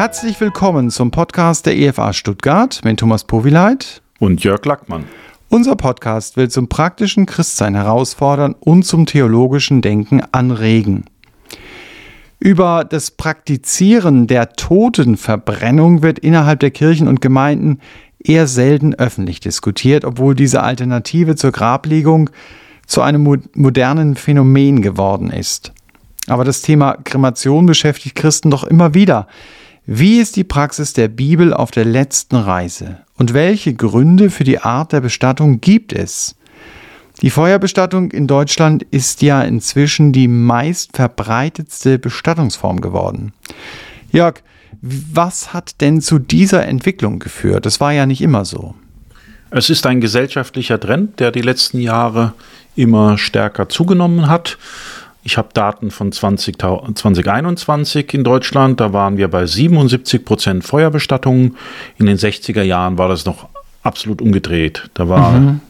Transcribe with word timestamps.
Herzlich 0.00 0.40
willkommen 0.40 0.90
zum 0.90 1.10
Podcast 1.10 1.66
der 1.66 1.76
EFA 1.76 2.14
Stuttgart 2.14 2.80
mit 2.84 3.00
Thomas 3.00 3.24
Powileit 3.24 4.00
und 4.18 4.42
Jörg 4.42 4.64
Lackmann. 4.64 5.04
Unser 5.50 5.76
Podcast 5.76 6.38
will 6.38 6.48
zum 6.48 6.70
praktischen 6.70 7.26
Christsein 7.26 7.74
herausfordern 7.74 8.54
und 8.60 8.84
zum 8.86 9.04
theologischen 9.04 9.82
Denken 9.82 10.22
anregen. 10.32 11.04
Über 12.38 12.86
das 12.88 13.10
Praktizieren 13.10 14.26
der 14.26 14.54
Totenverbrennung 14.54 16.00
wird 16.00 16.18
innerhalb 16.18 16.60
der 16.60 16.70
Kirchen 16.70 17.06
und 17.06 17.20
Gemeinden 17.20 17.80
eher 18.18 18.46
selten 18.46 18.94
öffentlich 18.94 19.40
diskutiert, 19.40 20.06
obwohl 20.06 20.34
diese 20.34 20.62
Alternative 20.62 21.36
zur 21.36 21.52
Grablegung 21.52 22.30
zu 22.86 23.02
einem 23.02 23.42
modernen 23.52 24.16
Phänomen 24.16 24.80
geworden 24.80 25.30
ist. 25.30 25.74
Aber 26.26 26.44
das 26.44 26.62
Thema 26.62 26.96
Kremation 27.04 27.66
beschäftigt 27.66 28.14
Christen 28.14 28.50
doch 28.50 28.64
immer 28.64 28.94
wieder. 28.94 29.26
Wie 29.86 30.18
ist 30.18 30.36
die 30.36 30.44
Praxis 30.44 30.92
der 30.92 31.08
Bibel 31.08 31.54
auf 31.54 31.70
der 31.70 31.84
letzten 31.84 32.36
Reise? 32.36 32.98
Und 33.16 33.34
welche 33.34 33.74
Gründe 33.74 34.30
für 34.30 34.44
die 34.44 34.58
Art 34.58 34.92
der 34.92 35.00
Bestattung 35.00 35.60
gibt 35.60 35.92
es? 35.92 36.36
Die 37.22 37.30
Feuerbestattung 37.30 38.10
in 38.12 38.26
Deutschland 38.26 38.82
ist 38.90 39.20
ja 39.22 39.42
inzwischen 39.42 40.12
die 40.12 40.28
meist 40.28 40.96
verbreitetste 40.96 41.98
Bestattungsform 41.98 42.80
geworden. 42.80 43.32
Jörg, 44.10 44.42
was 44.80 45.52
hat 45.52 45.80
denn 45.80 46.00
zu 46.00 46.18
dieser 46.18 46.66
Entwicklung 46.66 47.18
geführt? 47.18 47.66
Das 47.66 47.80
war 47.80 47.92
ja 47.92 48.06
nicht 48.06 48.22
immer 48.22 48.44
so. 48.44 48.74
Es 49.50 49.68
ist 49.68 49.84
ein 49.86 50.00
gesellschaftlicher 50.00 50.78
Trend, 50.78 51.20
der 51.20 51.32
die 51.32 51.42
letzten 51.42 51.80
Jahre 51.80 52.34
immer 52.76 53.18
stärker 53.18 53.68
zugenommen 53.68 54.28
hat. 54.28 54.58
Ich 55.22 55.36
habe 55.36 55.50
Daten 55.52 55.90
von 55.90 56.12
20, 56.12 56.58
2021 56.58 58.14
in 58.14 58.24
Deutschland. 58.24 58.80
Da 58.80 58.92
waren 58.92 59.18
wir 59.18 59.28
bei 59.28 59.46
77 59.46 60.24
Prozent 60.24 60.64
Feuerbestattungen. 60.64 61.56
In 61.98 62.06
den 62.06 62.16
60er 62.16 62.62
Jahren 62.62 62.96
war 62.96 63.08
das 63.08 63.26
noch 63.26 63.48
absolut 63.82 64.22
umgedreht. 64.22 64.88
Da 64.94 65.08
war 65.08 65.32
mhm. 65.32 65.60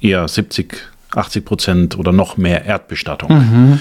eher 0.00 0.26
70, 0.28 0.76
80 1.14 1.44
Prozent 1.44 1.98
oder 1.98 2.12
noch 2.12 2.36
mehr 2.36 2.64
Erdbestattung. 2.64 3.32
Mhm. 3.32 3.80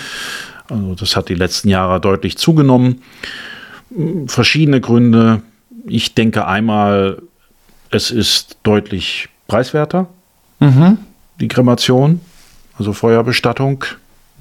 Also 0.68 0.96
das 0.96 1.16
hat 1.16 1.30
die 1.30 1.36
letzten 1.36 1.70
Jahre 1.70 2.00
deutlich 2.00 2.38
zugenommen. 2.38 3.02
Verschiedene 4.28 4.82
Gründe. 4.82 5.42
Ich 5.86 6.16
denke 6.16 6.48
einmal, 6.48 7.22
es 7.92 8.12
ist 8.12 8.58
deutlich 8.64 9.30
preiswerter, 9.48 10.08
mhm. 10.60 10.98
die 11.40 11.48
Kremation, 11.48 12.22
also 12.78 12.94
Feuerbestattung 12.94 13.84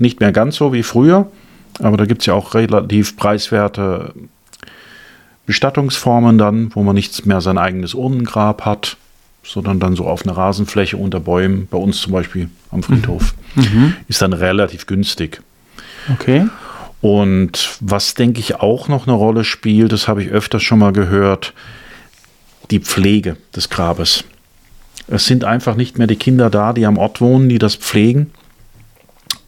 nicht 0.01 0.21
mehr 0.21 0.33
ganz 0.33 0.57
so 0.57 0.73
wie 0.73 0.83
früher, 0.83 1.31
aber 1.81 1.97
da 1.97 2.05
gibt 2.05 2.23
es 2.23 2.27
ja 2.27 2.35
auch 2.35 2.55
relativ 2.55 3.17
preiswerte 3.17 4.13
Bestattungsformen 5.47 6.39
dann, 6.39 6.75
wo 6.75 6.83
man 6.83 6.95
nicht 6.95 7.25
mehr 7.27 7.41
sein 7.41 7.59
eigenes 7.59 7.95
Urnengrab 7.95 8.65
hat, 8.65 8.97
sondern 9.43 9.81
dann 9.81 9.97
so 9.97 10.07
auf 10.07 10.27
einer 10.27 10.37
Rasenfläche 10.37 10.97
unter 10.97 11.21
Bäumen, 11.21 11.69
bei 11.71 11.79
uns 11.79 12.01
zum 12.01 12.13
Beispiel 12.13 12.51
am 12.71 12.83
Friedhof, 12.83 13.35
mhm. 13.55 13.63
mhm. 13.63 13.95
ist 14.09 14.21
dann 14.21 14.33
relativ 14.33 14.87
günstig. 14.87 15.41
Okay. 16.13 16.47
Und 17.01 17.79
was 17.81 18.15
denke 18.15 18.41
ich 18.41 18.57
auch 18.57 18.89
noch 18.89 19.07
eine 19.07 19.17
Rolle 19.17 19.45
spielt, 19.45 19.93
das 19.93 20.09
habe 20.09 20.23
ich 20.23 20.31
öfters 20.31 20.63
schon 20.63 20.81
mal 20.81 20.93
gehört, 20.93 21.55
die 22.71 22.81
Pflege 22.81 23.37
des 23.55 23.71
Grabes. 23.71 24.25
Es 25.07 25.25
sind 25.25 25.45
einfach 25.45 25.77
nicht 25.77 25.97
mehr 25.97 26.07
die 26.07 26.17
Kinder 26.17 26.51
da, 26.51 26.73
die 26.73 26.85
am 26.85 26.99
Ort 26.99 27.21
wohnen, 27.21 27.49
die 27.49 27.59
das 27.59 27.77
pflegen, 27.77 28.33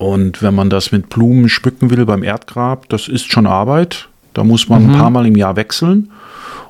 und 0.01 0.43
wenn 0.43 0.55
man 0.55 0.70
das 0.70 0.93
mit 0.93 1.11
Blumen 1.11 1.51
schmücken 1.51 1.91
will 1.91 2.06
beim 2.06 2.23
Erdgrab, 2.23 2.89
das 2.89 3.06
ist 3.06 3.31
schon 3.31 3.47
Arbeit. 3.47 4.09
Da 4.33 4.45
muss 4.45 4.67
man 4.67 4.84
mhm. 4.84 4.95
ein 4.95 4.98
paar 4.98 5.11
Mal 5.11 5.27
im 5.27 5.37
Jahr 5.37 5.57
wechseln. 5.57 6.11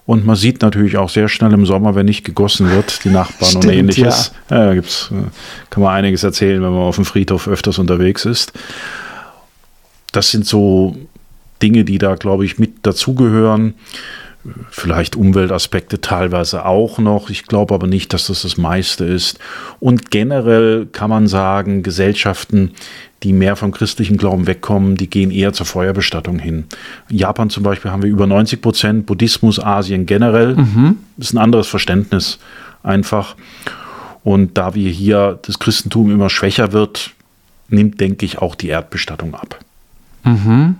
Und 0.04 0.26
man 0.26 0.34
sieht 0.34 0.62
natürlich 0.62 0.96
auch 0.96 1.08
sehr 1.08 1.28
schnell 1.28 1.52
im 1.52 1.64
Sommer, 1.64 1.94
wenn 1.94 2.06
nicht 2.06 2.24
gegossen 2.24 2.68
wird, 2.72 3.04
die 3.04 3.10
Nachbarn 3.10 3.50
Stimmt, 3.50 3.66
und 3.66 3.70
ähnliches. 3.70 4.32
Ja. 4.50 4.64
Ja, 4.64 4.74
gibt's, 4.74 5.12
äh, 5.12 5.30
kann 5.70 5.80
man 5.80 5.94
einiges 5.94 6.24
erzählen, 6.24 6.60
wenn 6.60 6.72
man 6.72 6.80
auf 6.80 6.96
dem 6.96 7.04
Friedhof 7.04 7.46
öfters 7.46 7.78
unterwegs 7.78 8.24
ist. 8.24 8.52
Das 10.10 10.32
sind 10.32 10.44
so 10.44 10.96
Dinge, 11.62 11.84
die 11.84 11.98
da, 11.98 12.16
glaube 12.16 12.44
ich, 12.44 12.58
mit 12.58 12.84
dazugehören. 12.84 13.74
Vielleicht 14.70 15.16
Umweltaspekte 15.16 16.00
teilweise 16.00 16.64
auch 16.64 16.98
noch. 16.98 17.28
Ich 17.28 17.44
glaube 17.44 17.74
aber 17.74 17.86
nicht, 17.86 18.12
dass 18.14 18.28
das 18.28 18.42
das 18.42 18.56
meiste 18.56 19.04
ist. 19.04 19.38
Und 19.80 20.10
generell 20.10 20.86
kann 20.86 21.10
man 21.10 21.26
sagen, 21.26 21.82
Gesellschaften, 21.82 22.72
die 23.22 23.34
mehr 23.34 23.54
vom 23.56 23.70
christlichen 23.70 24.16
Glauben 24.16 24.46
wegkommen, 24.46 24.96
die 24.96 25.10
gehen 25.10 25.30
eher 25.30 25.52
zur 25.52 25.66
Feuerbestattung 25.66 26.38
hin. 26.38 26.64
In 27.10 27.18
Japan 27.18 27.50
zum 27.50 27.62
Beispiel 27.62 27.90
haben 27.90 28.02
wir 28.02 28.08
über 28.08 28.26
90 28.26 28.62
Prozent 28.62 29.06
Buddhismus, 29.06 29.58
Asien 29.58 30.06
generell. 30.06 30.56
Mhm. 30.56 30.96
Das 31.18 31.28
ist 31.28 31.34
ein 31.34 31.38
anderes 31.38 31.68
Verständnis 31.68 32.38
einfach. 32.82 33.36
Und 34.24 34.56
da 34.56 34.74
wir 34.74 34.90
hier 34.90 35.38
das 35.42 35.58
Christentum 35.58 36.10
immer 36.10 36.30
schwächer 36.30 36.72
wird, 36.72 37.10
nimmt, 37.68 38.00
denke 38.00 38.24
ich, 38.24 38.38
auch 38.38 38.54
die 38.54 38.68
Erdbestattung 38.68 39.34
ab. 39.34 39.58
Mhm. 40.24 40.76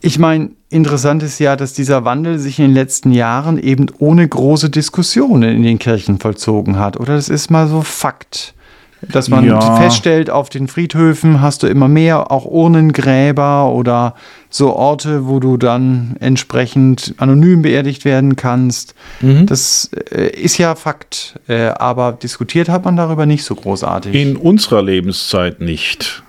Ich 0.00 0.18
meine, 0.18 0.50
interessant 0.70 1.22
ist 1.22 1.38
ja, 1.38 1.56
dass 1.56 1.72
dieser 1.72 2.04
Wandel 2.04 2.38
sich 2.38 2.58
in 2.58 2.66
den 2.66 2.74
letzten 2.74 3.12
Jahren 3.12 3.58
eben 3.58 3.86
ohne 3.98 4.26
große 4.26 4.70
Diskussionen 4.70 5.56
in 5.56 5.62
den 5.62 5.78
Kirchen 5.78 6.18
vollzogen 6.18 6.78
hat. 6.78 6.98
Oder 6.98 7.16
das 7.16 7.28
ist 7.28 7.50
mal 7.50 7.68
so 7.68 7.82
Fakt. 7.82 8.54
Dass 9.00 9.28
man 9.28 9.44
ja. 9.44 9.76
feststellt, 9.76 10.28
auf 10.28 10.48
den 10.50 10.66
Friedhöfen 10.66 11.40
hast 11.40 11.62
du 11.62 11.68
immer 11.68 11.86
mehr 11.86 12.32
auch 12.32 12.44
Urnengräber 12.46 13.72
oder 13.72 14.14
so 14.50 14.74
Orte, 14.74 15.28
wo 15.28 15.38
du 15.38 15.56
dann 15.56 16.16
entsprechend 16.18 17.14
anonym 17.18 17.62
beerdigt 17.62 18.04
werden 18.04 18.34
kannst. 18.34 18.96
Mhm. 19.20 19.46
Das 19.46 19.90
äh, 20.10 20.30
ist 20.30 20.58
ja 20.58 20.74
Fakt, 20.74 21.38
äh, 21.46 21.66
aber 21.66 22.10
diskutiert 22.12 22.68
hat 22.68 22.84
man 22.84 22.96
darüber 22.96 23.24
nicht 23.24 23.44
so 23.44 23.54
großartig. 23.54 24.12
In 24.14 24.36
unserer 24.36 24.82
Lebenszeit 24.82 25.60
nicht. 25.60 26.24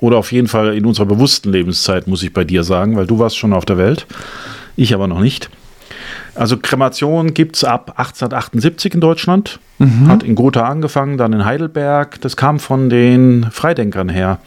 Oder 0.00 0.18
auf 0.18 0.32
jeden 0.32 0.48
Fall 0.48 0.74
in 0.76 0.86
unserer 0.86 1.06
bewussten 1.06 1.50
Lebenszeit, 1.50 2.06
muss 2.06 2.22
ich 2.22 2.32
bei 2.32 2.44
dir 2.44 2.62
sagen, 2.62 2.96
weil 2.96 3.06
du 3.06 3.18
warst 3.18 3.36
schon 3.36 3.52
auf 3.52 3.64
der 3.64 3.78
Welt, 3.78 4.06
ich 4.76 4.94
aber 4.94 5.08
noch 5.08 5.20
nicht. 5.20 5.50
Also 6.34 6.56
Kremation 6.56 7.34
gibt 7.34 7.56
es 7.56 7.64
ab 7.64 7.94
1878 7.96 8.94
in 8.94 9.00
Deutschland. 9.00 9.58
Mhm. 9.78 10.06
Hat 10.06 10.22
in 10.22 10.36
Gotha 10.36 10.68
angefangen, 10.68 11.18
dann 11.18 11.32
in 11.32 11.44
Heidelberg. 11.44 12.20
Das 12.20 12.36
kam 12.36 12.60
von 12.60 12.88
den 12.88 13.46
Freidenkern 13.50 14.08
her. 14.08 14.38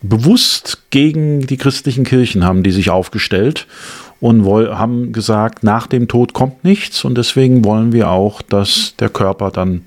Bewusst 0.00 0.82
gegen 0.90 1.46
die 1.46 1.56
christlichen 1.56 2.04
Kirchen 2.04 2.44
haben 2.44 2.62
die 2.62 2.70
sich 2.70 2.90
aufgestellt 2.90 3.66
und 4.20 4.46
haben 4.46 5.12
gesagt, 5.12 5.64
nach 5.64 5.86
dem 5.86 6.08
Tod 6.08 6.34
kommt 6.34 6.62
nichts 6.62 7.04
und 7.04 7.16
deswegen 7.18 7.64
wollen 7.64 7.92
wir 7.92 8.10
auch, 8.10 8.42
dass 8.42 8.94
der 8.98 9.08
Körper 9.08 9.50
dann 9.50 9.82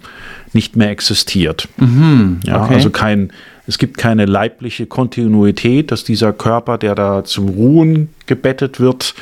nicht 0.53 0.75
mehr 0.75 0.89
existiert. 0.89 1.68
Mhm. 1.78 2.39
Ja, 2.44 2.63
okay. 2.63 2.75
Also 2.75 2.89
kein, 2.89 3.31
es 3.67 3.78
gibt 3.78 3.97
keine 3.97 4.25
leibliche 4.25 4.85
Kontinuität, 4.85 5.91
dass 5.91 6.05
dieser 6.05 6.31
Körper, 6.31 6.78
der 6.78 6.95
da 6.95 7.25
zum 7.25 7.50
Ruhen 7.50 8.09
gebettet 8.25 8.79
wird, 8.79 9.13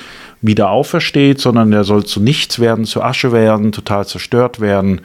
wieder 0.42 0.70
aufersteht, 0.70 1.42
sondern 1.42 1.74
er 1.74 1.84
soll 1.84 2.06
zu 2.06 2.20
nichts 2.20 2.60
werden, 2.60 2.86
zu 2.86 3.02
Asche 3.02 3.32
werden, 3.32 3.72
total 3.72 4.06
zerstört 4.06 4.60
werden, 4.60 5.02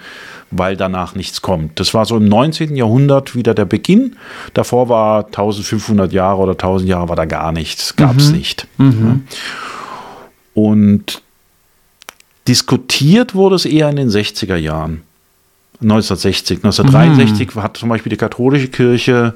weil 0.50 0.76
danach 0.76 1.14
nichts 1.14 1.40
kommt. 1.40 1.80
Das 1.80 1.94
war 1.94 2.04
so 2.04 2.16
im 2.18 2.28
19. 2.28 2.76
Jahrhundert 2.76 3.34
wieder 3.34 3.54
der 3.54 3.64
Beginn. 3.64 4.16
Davor 4.52 4.90
war 4.90 5.26
1500 5.26 6.12
Jahre 6.12 6.42
oder 6.42 6.52
1000 6.52 6.88
Jahre 6.88 7.08
war 7.08 7.16
da 7.16 7.24
gar 7.24 7.52
nichts, 7.52 7.96
gab 7.96 8.18
es 8.18 8.30
mhm. 8.30 8.36
nicht. 8.36 8.66
Mhm. 8.76 9.24
Und 10.52 11.22
diskutiert 12.46 13.34
wurde 13.34 13.54
es 13.54 13.64
eher 13.64 13.88
in 13.88 13.96
den 13.96 14.10
60er 14.10 14.56
Jahren. 14.56 15.02
1960, 15.82 16.58
1963 16.58 17.54
mhm. 17.54 17.62
hat 17.62 17.76
zum 17.76 17.88
Beispiel 17.88 18.10
die 18.10 18.16
katholische 18.16 18.68
Kirche 18.68 19.34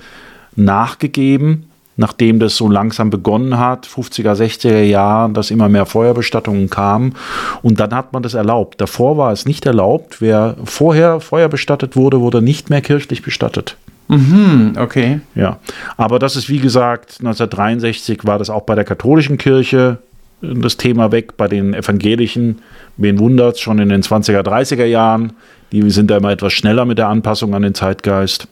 nachgegeben 0.56 1.64
nachdem 1.96 2.40
das 2.40 2.56
so 2.56 2.68
langsam 2.68 3.10
begonnen 3.10 3.58
hat, 3.58 3.86
50er, 3.86 4.34
60er 4.34 4.82
Jahren, 4.82 5.34
dass 5.34 5.50
immer 5.50 5.68
mehr 5.68 5.86
Feuerbestattungen 5.86 6.70
kamen. 6.70 7.14
Und 7.62 7.80
dann 7.80 7.94
hat 7.94 8.12
man 8.12 8.22
das 8.22 8.34
erlaubt. 8.34 8.80
Davor 8.80 9.16
war 9.16 9.32
es 9.32 9.46
nicht 9.46 9.64
erlaubt. 9.66 10.20
Wer 10.20 10.56
vorher 10.64 11.20
feuerbestattet 11.20 11.96
wurde, 11.96 12.20
wurde 12.20 12.42
nicht 12.42 12.70
mehr 12.70 12.80
kirchlich 12.80 13.22
bestattet. 13.22 13.76
Mhm, 14.08 14.74
okay. 14.78 15.20
Ja, 15.34 15.58
aber 15.96 16.18
das 16.18 16.36
ist 16.36 16.48
wie 16.48 16.58
gesagt, 16.58 17.16
1963 17.20 18.24
war 18.24 18.38
das 18.38 18.50
auch 18.50 18.62
bei 18.62 18.74
der 18.74 18.84
katholischen 18.84 19.38
Kirche 19.38 19.98
das 20.42 20.76
Thema 20.76 21.10
weg, 21.10 21.38
bei 21.38 21.48
den 21.48 21.72
evangelischen, 21.72 22.58
wen 22.98 23.18
wundert 23.18 23.58
schon 23.58 23.78
in 23.78 23.88
den 23.88 24.02
20er, 24.02 24.40
30er 24.40 24.84
Jahren. 24.84 25.32
Die 25.72 25.90
sind 25.90 26.10
da 26.10 26.16
immer 26.16 26.30
etwas 26.30 26.52
schneller 26.52 26.84
mit 26.84 26.98
der 26.98 27.08
Anpassung 27.08 27.54
an 27.54 27.62
den 27.62 27.74
Zeitgeist. 27.74 28.48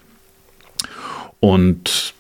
Und 1.41 2.15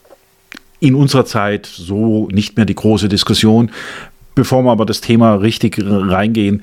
in 0.80 0.96
unserer 0.96 1.24
Zeit 1.24 1.66
so 1.66 2.28
nicht 2.32 2.56
mehr 2.56 2.66
die 2.66 2.74
große 2.74 3.08
Diskussion. 3.08 3.70
Bevor 4.34 4.64
wir 4.64 4.72
aber 4.72 4.84
das 4.84 5.00
Thema 5.00 5.34
richtig 5.34 5.78
reingehen, 5.80 6.62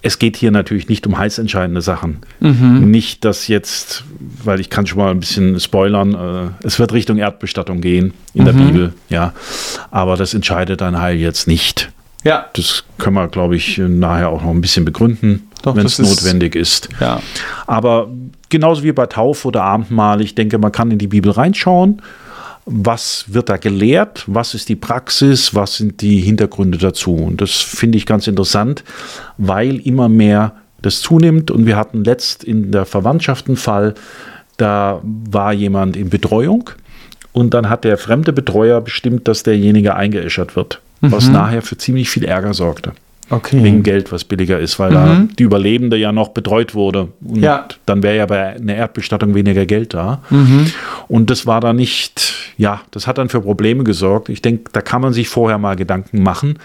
es 0.00 0.18
geht 0.18 0.36
hier 0.36 0.50
natürlich 0.50 0.88
nicht 0.88 1.06
um 1.06 1.16
heiß 1.16 1.38
entscheidende 1.38 1.80
Sachen. 1.80 2.18
Mhm. 2.40 2.90
Nicht, 2.90 3.24
dass 3.24 3.48
jetzt, 3.48 4.04
weil 4.42 4.60
ich 4.60 4.68
kann 4.70 4.86
schon 4.86 4.98
mal 4.98 5.10
ein 5.10 5.20
bisschen 5.20 5.58
spoilern, 5.60 6.14
äh, 6.14 6.66
es 6.66 6.78
wird 6.78 6.92
Richtung 6.92 7.16
Erdbestattung 7.16 7.80
gehen 7.80 8.12
in 8.34 8.42
mhm. 8.42 8.44
der 8.44 8.52
Bibel, 8.52 8.92
ja. 9.08 9.32
Aber 9.90 10.16
das 10.16 10.34
entscheidet 10.34 10.82
dein 10.82 11.00
Heil 11.00 11.16
jetzt 11.16 11.48
nicht. 11.48 11.90
Ja. 12.24 12.46
Das 12.54 12.84
können 12.98 13.14
wir, 13.14 13.28
glaube 13.28 13.56
ich, 13.56 13.78
nachher 13.78 14.30
auch 14.30 14.42
noch 14.42 14.50
ein 14.50 14.60
bisschen 14.60 14.84
begründen, 14.84 15.48
wenn 15.62 15.86
es 15.86 15.98
notwendig 15.98 16.56
ist. 16.56 16.88
Ja. 17.00 17.20
Aber 17.66 18.08
genauso 18.48 18.82
wie 18.82 18.92
bei 18.92 19.06
Taufe 19.06 19.48
oder 19.48 19.62
Abendmahl, 19.62 20.20
ich 20.20 20.34
denke, 20.34 20.58
man 20.58 20.72
kann 20.72 20.90
in 20.90 20.98
die 20.98 21.06
Bibel 21.06 21.30
reinschauen. 21.30 22.02
Was 22.66 23.26
wird 23.28 23.50
da 23.50 23.58
gelehrt? 23.58 24.24
Was 24.26 24.54
ist 24.54 24.70
die 24.70 24.76
Praxis? 24.76 25.54
Was 25.54 25.76
sind 25.76 26.00
die 26.00 26.20
Hintergründe 26.20 26.78
dazu? 26.78 27.14
Und 27.14 27.42
das 27.42 27.52
finde 27.52 27.98
ich 27.98 28.06
ganz 28.06 28.26
interessant, 28.26 28.84
weil 29.36 29.80
immer 29.86 30.08
mehr 30.08 30.54
das 30.80 31.00
zunimmt. 31.00 31.50
Und 31.50 31.66
wir 31.66 31.76
hatten 31.76 32.04
letzt 32.04 32.42
in 32.42 32.72
der 32.72 32.86
Verwandtschaft 32.86 33.48
einen 33.48 33.58
Fall, 33.58 33.94
da 34.56 35.00
war 35.02 35.52
jemand 35.52 35.96
in 35.96 36.08
Betreuung 36.08 36.70
und 37.32 37.54
dann 37.54 37.68
hat 37.68 37.84
der 37.84 37.98
fremde 37.98 38.32
Betreuer 38.32 38.80
bestimmt, 38.80 39.26
dass 39.26 39.42
derjenige 39.42 39.96
eingeäschert 39.96 40.54
wird, 40.54 40.80
was 41.12 41.28
nachher 41.30 41.62
für 41.62 41.76
ziemlich 41.76 42.08
viel 42.10 42.24
Ärger 42.24 42.54
sorgte 42.54 42.92
Okay. 43.30 43.62
wegen 43.62 43.82
Geld, 43.82 44.12
was 44.12 44.24
billiger 44.24 44.58
ist, 44.58 44.78
weil 44.78 44.92
da 44.92 45.24
die 45.38 45.44
Überlebende 45.44 45.96
ja 45.96 46.12
noch 46.12 46.28
betreut 46.28 46.74
wurde. 46.74 47.08
Und 47.24 47.40
Ja. 47.42 47.66
dann 47.86 48.02
wäre 48.02 48.16
ja 48.18 48.26
bei 48.26 48.54
einer 48.56 48.74
Erdbestattung 48.74 49.34
weniger 49.34 49.64
Geld 49.64 49.94
da. 49.94 50.20
Und 51.08 51.30
das 51.30 51.46
war 51.46 51.60
dann 51.62 51.76
nicht, 51.76 52.34
ja, 52.58 52.82
das 52.90 53.06
hat 53.06 53.16
dann 53.18 53.30
für 53.30 53.40
Probleme 53.40 53.82
gesorgt. 53.82 54.28
Ich 54.28 54.42
denke, 54.42 54.70
da 54.72 54.82
kann 54.82 55.00
man 55.00 55.14
sich 55.14 55.28
vorher 55.30 55.56
mal 55.56 55.74
Gedanken 55.74 56.22
machen, 56.22 56.58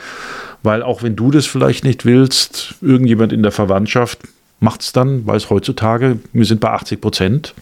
weil 0.61 0.83
auch 0.83 1.01
wenn 1.01 1.15
du 1.15 1.31
das 1.31 1.45
vielleicht 1.45 1.85
nicht 1.85 2.03
willst, 2.05 2.75
irgendjemand 2.81 3.31
in 3.31 3.41
der 3.41 3.53
Verwandtschaft 3.53 4.19
macht 4.59 4.81
es 4.81 4.91
dann, 4.91 5.25
weil 5.25 5.37
es 5.37 5.49
heutzutage, 5.49 6.17
wir 6.33 6.43
sind 6.43 6.59
bei 6.59 6.71
80 6.71 6.99
Prozent, 6.99 7.53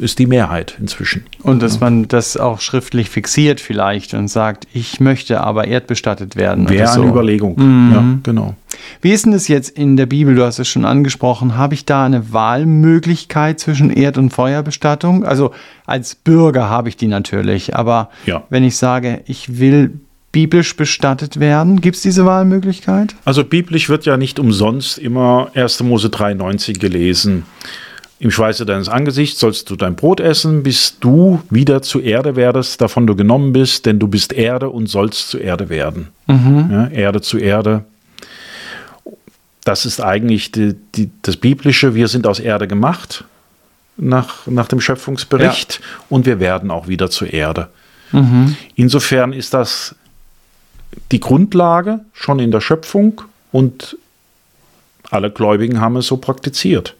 ist 0.00 0.18
die 0.18 0.26
Mehrheit 0.26 0.76
inzwischen. 0.80 1.24
Und 1.42 1.62
dass 1.62 1.80
man 1.80 2.08
das 2.08 2.36
auch 2.36 2.60
schriftlich 2.60 3.10
fixiert 3.10 3.60
vielleicht 3.60 4.14
und 4.14 4.28
sagt, 4.28 4.66
ich 4.72 5.00
möchte 5.00 5.40
aber 5.40 5.66
erdbestattet 5.66 6.36
werden. 6.36 6.68
Wäre 6.68 6.88
so. 6.88 7.02
eine 7.02 7.10
Überlegung. 7.10 7.56
Ja, 7.92 8.04
genau. 8.22 8.54
Wie 9.02 9.12
ist 9.12 9.24
denn 9.24 9.32
das 9.32 9.48
jetzt 9.48 9.70
in 9.70 9.96
der 9.96 10.06
Bibel? 10.06 10.34
Du 10.34 10.44
hast 10.44 10.58
es 10.58 10.68
schon 10.68 10.84
angesprochen. 10.84 11.56
Habe 11.56 11.74
ich 11.74 11.84
da 11.84 12.04
eine 12.04 12.32
Wahlmöglichkeit 12.32 13.60
zwischen 13.60 13.90
Erd- 13.90 14.18
und 14.18 14.30
Feuerbestattung? 14.30 15.24
Also 15.24 15.52
als 15.86 16.14
Bürger 16.14 16.68
habe 16.68 16.88
ich 16.88 16.96
die 16.96 17.08
natürlich, 17.08 17.74
aber 17.76 18.10
Ja. 18.26 18.44
wenn 18.50 18.64
ich 18.64 18.76
sage, 18.76 19.22
ich 19.26 19.58
will 19.58 20.00
biblisch 20.30 20.76
bestattet 20.76 21.40
werden, 21.40 21.80
gibt 21.80 21.96
es 21.96 22.02
diese 22.02 22.26
Wahlmöglichkeit? 22.26 23.14
Also 23.24 23.44
biblisch 23.44 23.88
wird 23.88 24.04
ja 24.04 24.16
nicht 24.16 24.38
umsonst 24.38 24.98
immer 24.98 25.50
1. 25.54 25.82
Mose 25.84 26.10
93 26.10 26.78
gelesen. 26.78 27.44
Im 28.20 28.30
Schweiße 28.32 28.66
deines 28.66 28.88
Angesichts 28.88 29.38
sollst 29.38 29.70
du 29.70 29.76
dein 29.76 29.94
Brot 29.94 30.18
essen, 30.18 30.64
bis 30.64 30.98
du 30.98 31.40
wieder 31.50 31.82
zu 31.82 32.00
Erde 32.00 32.34
werdest, 32.34 32.80
davon 32.80 33.06
du 33.06 33.14
genommen 33.14 33.52
bist, 33.52 33.86
denn 33.86 34.00
du 34.00 34.08
bist 34.08 34.32
Erde 34.32 34.70
und 34.70 34.88
sollst 34.88 35.28
zu 35.28 35.38
Erde 35.38 35.68
werden. 35.68 36.08
Ja, 36.70 36.86
Erde 36.88 37.20
zu 37.20 37.38
Erde. 37.38 37.84
Das 39.64 39.86
ist 39.86 40.00
eigentlich 40.00 40.50
die, 40.50 40.74
die, 40.94 41.10
das 41.22 41.36
Biblische. 41.36 41.94
Wir 41.94 42.08
sind 42.08 42.26
aus 42.26 42.40
Erde 42.40 42.66
gemacht 42.66 43.24
nach, 43.96 44.46
nach 44.46 44.66
dem 44.66 44.80
Schöpfungsbericht 44.80 45.80
und 46.08 46.26
wir 46.26 46.40
werden 46.40 46.70
auch 46.70 46.88
wieder 46.88 47.10
zur 47.10 47.32
Erde. 47.32 47.68
Insofern 48.74 49.32
ist 49.32 49.54
das 49.54 49.94
die 51.12 51.20
Grundlage 51.20 52.00
schon 52.14 52.38
in 52.38 52.50
der 52.50 52.60
Schöpfung 52.60 53.20
und 53.52 53.96
alle 55.10 55.30
Gläubigen 55.30 55.80
haben 55.80 55.96
es 55.96 56.06
so 56.06 56.16
praktiziert. 56.18 56.94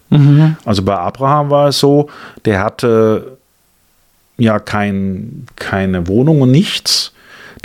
Also 0.64 0.82
bei 0.82 0.96
Abraham 0.96 1.50
war 1.50 1.68
es 1.68 1.78
so, 1.78 2.08
der 2.44 2.62
hatte 2.64 3.36
ja 4.38 4.58
kein, 4.58 5.46
keine 5.56 6.06
Wohnung 6.08 6.40
und 6.40 6.50
nichts. 6.50 7.12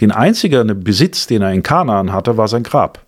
Den 0.02 0.12
einzigen 0.12 0.84
Besitz, 0.84 1.28
den 1.28 1.42
er 1.44 1.54
in 1.54 1.64
Kanaan 1.64 2.12
hatte, 2.12 2.36
war 2.36 2.48
sein 2.48 2.64
Grab. 2.64 3.00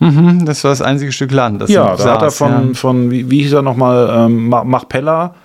Mhm, 0.00 0.44
das 0.44 0.64
war 0.64 0.72
das 0.72 0.82
einzige 0.82 1.12
Stück 1.12 1.30
Land. 1.30 1.62
Das 1.62 1.70
ja, 1.70 1.90
er 1.92 1.96
da 1.96 2.14
hat 2.14 2.22
er 2.22 2.30
von, 2.32 2.50
ja. 2.68 2.74
von 2.74 3.10
wie, 3.10 3.30
wie 3.30 3.42
hieß 3.42 3.52
er 3.52 3.62
nochmal, 3.62 4.10
ähm, 4.26 4.48
Ma- 4.48 4.64
Machpella, 4.64 5.36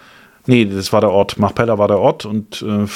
nee, 0.47 0.65
das 0.65 0.91
war 0.91 1.01
der 1.01 1.11
Ort, 1.11 1.37
Machpella 1.37 1.77
war 1.77 1.87
der 1.87 1.99
Ort 1.99 2.25
und 2.25 2.63
äh, 2.63 2.87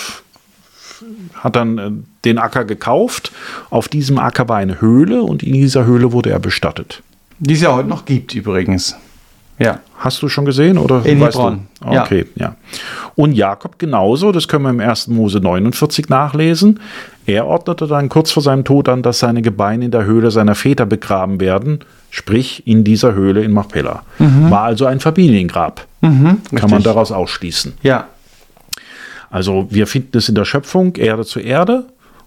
hat 1.36 1.56
dann 1.56 1.78
äh, 1.78 1.92
den 2.26 2.40
Acker 2.40 2.66
gekauft. 2.66 3.32
Auf 3.70 3.88
diesem 3.88 4.18
Acker 4.18 4.50
war 4.50 4.58
eine 4.58 4.82
Höhle 4.82 5.22
und 5.22 5.44
in 5.44 5.54
dieser 5.54 5.86
Höhle 5.86 6.12
wurde 6.12 6.32
er 6.32 6.40
bestattet. 6.40 7.04
Die 7.46 7.54
es 7.54 7.62
ja 7.62 7.74
heute 7.74 7.90
noch 7.90 8.06
gibt 8.06 8.34
übrigens. 8.36 8.96
Ja. 9.60 9.80
Hast 9.98 10.22
du 10.22 10.30
schon 10.30 10.46
gesehen 10.46 10.78
oder 10.78 11.06
In 11.06 11.20
weißt 11.20 11.38
Hebron, 11.38 11.68
du? 11.82 11.94
ja. 11.94 12.04
Okay, 12.04 12.26
ja. 12.36 12.56
Und 13.16 13.34
Jakob 13.34 13.78
genauso, 13.78 14.32
das 14.32 14.48
können 14.48 14.64
wir 14.64 14.70
im 14.72 14.80
1. 14.80 15.10
Mose 15.10 15.40
49 15.40 16.10
nachlesen. 16.10 16.80
Er 17.26 17.46
ordnete 17.46 17.88
dann 17.88 18.10
kurz 18.10 18.32
vor 18.32 18.42
seinem 18.42 18.64
Tod 18.64 18.90
an, 18.90 19.04
dass 19.04 19.20
seine 19.20 19.42
Gebeine 19.42 19.86
in 19.86 19.92
der 19.92 20.06
Höhle 20.06 20.32
seiner 20.32 20.56
Väter 20.56 20.86
begraben 20.86 21.40
werden, 21.40 21.80
sprich 22.10 22.66
in 22.66 22.84
dieser 22.84 23.14
Höhle 23.14 23.44
in 23.44 23.52
Machpelah. 23.52 24.04
War 24.18 24.62
also 24.64 24.86
ein 24.86 25.00
Familiengrab. 25.00 25.86
Kann 26.02 26.42
man 26.52 26.64
richtig. 26.64 26.84
daraus 26.84 27.12
ausschließen. 27.12 27.74
Ja. 27.84 28.08
Also 29.30 29.68
wir 29.70 29.88
finden 29.88 30.18
es 30.18 30.30
in 30.30 30.36
der 30.36 30.46
Schöpfung 30.46 30.96
Erde 30.96 31.26
zu 31.26 31.40
Erde 31.40 31.86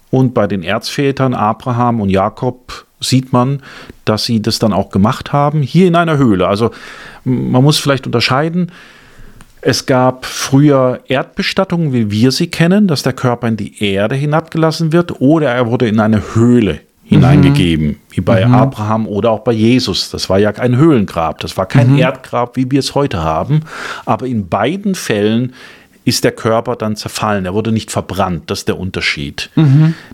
und 0.09 0.33
bei 0.33 0.47
den 0.47 0.63
Erzvätern 0.63 1.33
Abraham 1.33 2.01
und 2.01 2.09
Jakob 2.09 2.85
sieht 2.99 3.33
man, 3.33 3.61
dass 4.05 4.25
sie 4.25 4.41
das 4.41 4.59
dann 4.59 4.73
auch 4.73 4.89
gemacht 4.89 5.33
haben, 5.33 5.61
hier 5.61 5.87
in 5.87 5.95
einer 5.95 6.17
Höhle. 6.17 6.47
Also 6.47 6.71
man 7.23 7.63
muss 7.63 7.77
vielleicht 7.77 8.05
unterscheiden. 8.05 8.71
Es 9.61 9.85
gab 9.85 10.25
früher 10.25 11.01
Erdbestattungen, 11.07 11.91
wie 11.93 12.11
wir 12.11 12.31
sie 12.31 12.47
kennen, 12.47 12.87
dass 12.87 13.03
der 13.03 13.13
Körper 13.13 13.47
in 13.47 13.57
die 13.57 13.83
Erde 13.83 14.15
hinabgelassen 14.15 14.93
wird 14.93 15.19
oder 15.19 15.49
er 15.49 15.67
wurde 15.67 15.87
in 15.87 15.99
eine 15.99 16.35
Höhle 16.35 16.79
hineingegeben, 17.03 17.99
wie 18.11 18.21
bei 18.21 18.45
Abraham 18.45 19.07
oder 19.07 19.31
auch 19.31 19.39
bei 19.39 19.53
Jesus. 19.53 20.09
Das 20.11 20.29
war 20.29 20.39
ja 20.39 20.51
ein 20.51 20.75
Höhlengrab, 20.75 21.39
das 21.39 21.55
war 21.55 21.65
kein 21.65 21.97
Erdgrab, 21.97 22.57
wie 22.57 22.69
wir 22.69 22.79
es 22.79 22.95
heute 22.95 23.23
haben. 23.23 23.61
Aber 24.05 24.25
in 24.25 24.49
beiden 24.49 24.93
Fällen 24.93 25.53
ist 26.07 26.23
der 26.23 26.31
Körper 26.31 26.77
dann 26.77 26.95
zerfallen. 26.95 27.45
Er 27.45 27.53
wurde 27.53 27.73
nicht 27.73 27.91
verbrannt. 27.91 28.49
Das 28.49 28.59
ist 28.59 28.69
der 28.69 28.79
Unterschied. 28.79 29.49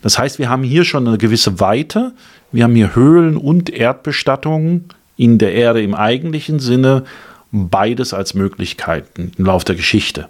Das 0.01 0.17
heißt, 0.17 0.39
wir 0.39 0.49
haben 0.49 0.63
hier 0.63 0.85
schon 0.85 1.07
eine 1.07 1.19
gewisse 1.19 1.59
Weite. 1.59 2.13
Wir 2.51 2.63
haben 2.63 2.73
hier 2.73 2.95
Höhlen 2.95 3.37
und 3.37 3.69
Erdbestattungen 3.69 4.85
in 5.17 5.37
der 5.37 5.53
Erde 5.53 5.83
im 5.83 5.93
eigentlichen 5.93 6.57
Sinne. 6.59 7.03
Beides 7.51 8.11
als 8.11 8.33
Möglichkeiten 8.33 9.33
im 9.37 9.45
Laufe 9.45 9.65
der 9.65 9.75
Geschichte 9.75 10.29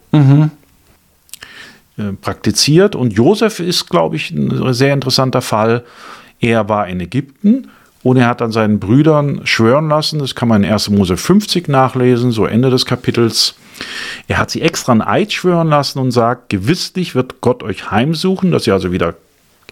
äh, 1.97 2.11
praktiziert. 2.19 2.93
Und 2.97 3.13
Josef 3.13 3.61
ist, 3.61 3.89
glaube 3.89 4.17
ich, 4.17 4.31
ein 4.31 4.73
sehr 4.73 4.93
interessanter 4.93 5.41
Fall. 5.41 5.85
Er 6.41 6.67
war 6.67 6.89
in 6.89 6.99
Ägypten 6.99 7.69
und 8.03 8.17
er 8.17 8.27
hat 8.27 8.41
an 8.41 8.51
seinen 8.51 8.79
Brüdern 8.79 9.41
schwören 9.45 9.87
lassen, 9.87 10.19
das 10.19 10.35
kann 10.35 10.49
man 10.49 10.65
in 10.65 10.71
1. 10.73 10.89
Mose 10.89 11.15
50 11.15 11.69
nachlesen, 11.69 12.31
so 12.33 12.45
Ende 12.45 12.69
des 12.69 12.85
Kapitels. 12.85 13.55
Er 14.27 14.37
hat 14.37 14.51
sie 14.51 14.61
extra 14.61 14.91
einen 14.91 15.01
Eid 15.01 15.33
schwören 15.33 15.69
lassen 15.69 15.99
und 15.99 16.11
sagt, 16.11 16.49
gewisslich 16.49 17.15
wird 17.15 17.41
Gott 17.41 17.63
euch 17.63 17.91
heimsuchen, 17.91 18.51
dass 18.51 18.67
ihr 18.67 18.73
also 18.73 18.91
wieder 18.91 19.15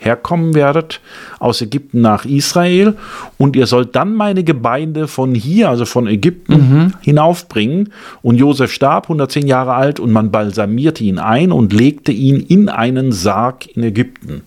herkommen 0.02 0.56
werdet 0.56 1.00
aus 1.40 1.62
Ägypten 1.62 2.02
nach 2.02 2.26
Israel 2.26 2.98
und 3.38 3.56
ihr 3.56 3.68
sollt 3.68 3.96
dann 3.96 4.16
meine 4.16 4.44
Gebeine 4.44 5.08
von 5.08 5.36
hier, 5.36 5.70
also 5.70 5.86
von 5.86 6.08
Ägypten, 6.08 6.94
hinaufbringen. 7.02 7.94
Und 8.24 8.38
Josef 8.38 8.72
starb 8.72 9.06
110 9.06 9.46
Jahre 9.46 9.74
alt 9.74 10.00
und 10.00 10.12
man 10.12 10.32
balsamierte 10.32 11.04
ihn 11.04 11.20
ein 11.20 11.52
und 11.52 11.72
legte 11.72 12.12
ihn 12.12 12.40
in 12.40 12.68
einen 12.68 13.12
Sarg 13.12 13.68
in 13.76 13.84
Ägypten. 13.84 14.42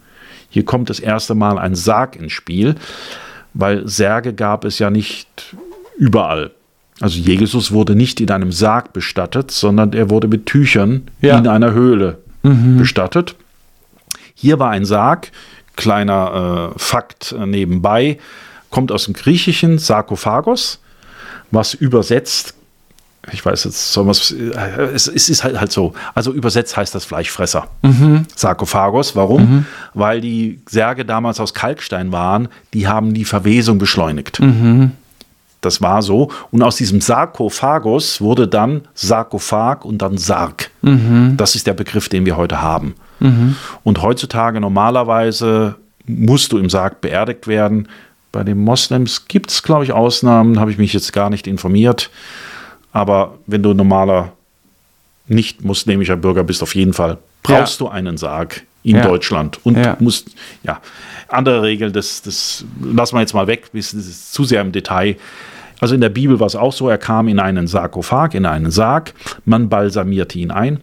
Hier 0.51 0.65
kommt 0.65 0.91
das 0.91 1.01
erste 1.01 1.35
Mal 1.35 1.59
ein 1.59 1.77
Sarg 1.77 2.17
ins 2.17 2.33
Spiel, 2.33 2.75
weil 3.55 3.87
Särge 3.89 4.35
gab 4.35 4.65
es 4.65 4.81
ja 4.81 4.91
nicht 4.91 5.55
überall. 5.97 6.51
Also 7.01 7.19
Jesus 7.19 7.73
wurde 7.73 7.95
nicht 7.95 8.21
in 8.21 8.31
einem 8.31 8.53
Sarg 8.53 8.93
bestattet, 8.93 9.51
sondern 9.51 9.93
er 9.93 10.11
wurde 10.11 10.29
mit 10.29 10.47
Tüchern 10.47 11.03
Ja. 11.21 11.39
in 11.39 11.49
einer 11.49 11.73
Höhle 11.73 12.19
bestattet. 12.43 13.37
Hier 14.35 14.59
war 14.59 14.71
ein 14.71 14.85
Sarg, 14.85 15.33
kleiner 15.77 16.73
äh, 16.75 16.79
Fakt 16.79 17.35
nebenbei, 17.47 18.19
kommt 18.71 18.93
aus 18.93 19.07
dem 19.07 19.15
Griechischen 19.15 19.79
Sarkophagos, 19.79 20.79
was 21.51 21.73
übersetzt, 21.75 22.55
ich 23.33 23.45
weiß 23.45 23.65
jetzt, 23.65 23.93
soll 23.93 24.05
man's- 24.05 24.31
äh, 24.33 24.83
es, 24.93 25.09
es 25.09 25.31
ist 25.31 25.43
halt, 25.43 25.59
halt 25.59 25.73
so, 25.73 25.95
also 26.15 26.33
übersetzt 26.33 26.77
heißt 26.77 26.95
das 26.95 27.07
Fleischfresser. 27.07 27.69
Sarkophagos, 28.37 29.17
warum? 29.17 29.65
Weil 29.95 30.21
die 30.21 30.61
Särge 30.69 31.05
damals 31.07 31.41
aus 31.41 31.55
Kalkstein 31.55 32.13
waren, 32.13 32.49
die 32.75 32.87
haben 32.87 33.15
die 33.15 33.25
Verwesung 33.25 33.79
beschleunigt. 33.79 34.39
Das 35.65 35.81
war 35.83 36.03
so. 36.03 36.31
Und 36.51 36.63
aus 36.63 36.77
diesem 36.77 37.01
Sarkophagos 37.01 38.21
wurde 38.21 38.47
dann 38.49 38.83
Sarkophag 38.95 39.85
und 39.85 39.99
dann 39.99 40.19
Sarg. 40.19 40.71
Das 41.37 41.55
ist 41.55 41.67
der 41.67 41.73
Begriff, 41.75 42.09
den 42.09 42.27
wir 42.27 42.37
heute 42.37 42.61
haben. 42.63 42.95
Und 43.83 44.03
heutzutage 44.03 44.61
normalerweise 44.61 45.77
musst 46.07 46.53
du 46.53 46.59
im 46.59 46.69
Sarg 46.69 47.01
beerdigt 47.01 47.47
werden. 47.47 47.89
Bei 48.33 48.43
den 48.45 48.59
Moslems 48.59 49.27
gibt 49.29 49.51
es, 49.51 49.63
glaube 49.63 49.85
ich, 49.85 49.93
Ausnahmen, 49.93 50.59
habe 50.61 50.71
ich 50.71 50.77
mich 50.79 50.93
jetzt 50.93 51.13
gar 51.13 51.31
nicht 51.31 51.47
informiert. 51.47 52.11
Aber 52.93 53.39
wenn 53.47 53.63
du 53.63 53.73
normaler 53.75 54.33
nicht 55.27 55.65
muslimischer 55.65 56.17
Bürger 56.17 56.45
bist, 56.45 56.63
auf 56.63 56.75
jeden 56.75 56.93
Fall 56.93 57.19
brauchst 57.43 57.81
du 57.81 57.89
einen 57.89 58.17
Sarg 58.19 58.65
in 58.83 58.97
Ja. 58.97 59.07
Deutschland 59.07 59.59
und 59.65 59.79
Ja. 59.79 59.97
muss, 60.01 60.25
ja, 60.63 60.81
andere 61.35 61.63
Regeln, 61.63 61.93
das, 61.93 62.23
das 62.23 62.65
lassen 62.83 63.17
wir 63.17 63.21
jetzt 63.21 63.35
mal 63.35 63.47
weg, 63.47 63.71
das 63.73 63.93
ist 63.95 64.33
zu 64.33 64.45
sehr 64.45 64.61
im 64.61 64.73
Detail. 64.73 65.17
Also 65.81 65.95
in 65.95 66.01
der 66.01 66.09
Bibel 66.09 66.41
war 66.41 66.47
es 66.47 66.57
auch 66.57 66.73
so, 66.73 66.89
er 66.89 66.99
kam 66.99 67.29
in 67.29 67.39
einen 67.39 67.67
Sarkophag, 67.67 68.35
in 68.35 68.47
einen 68.47 68.71
Sarg, 68.71 69.13
man 69.45 69.69
balsamierte 69.69 70.39
ihn 70.39 70.51
ein. 70.51 70.81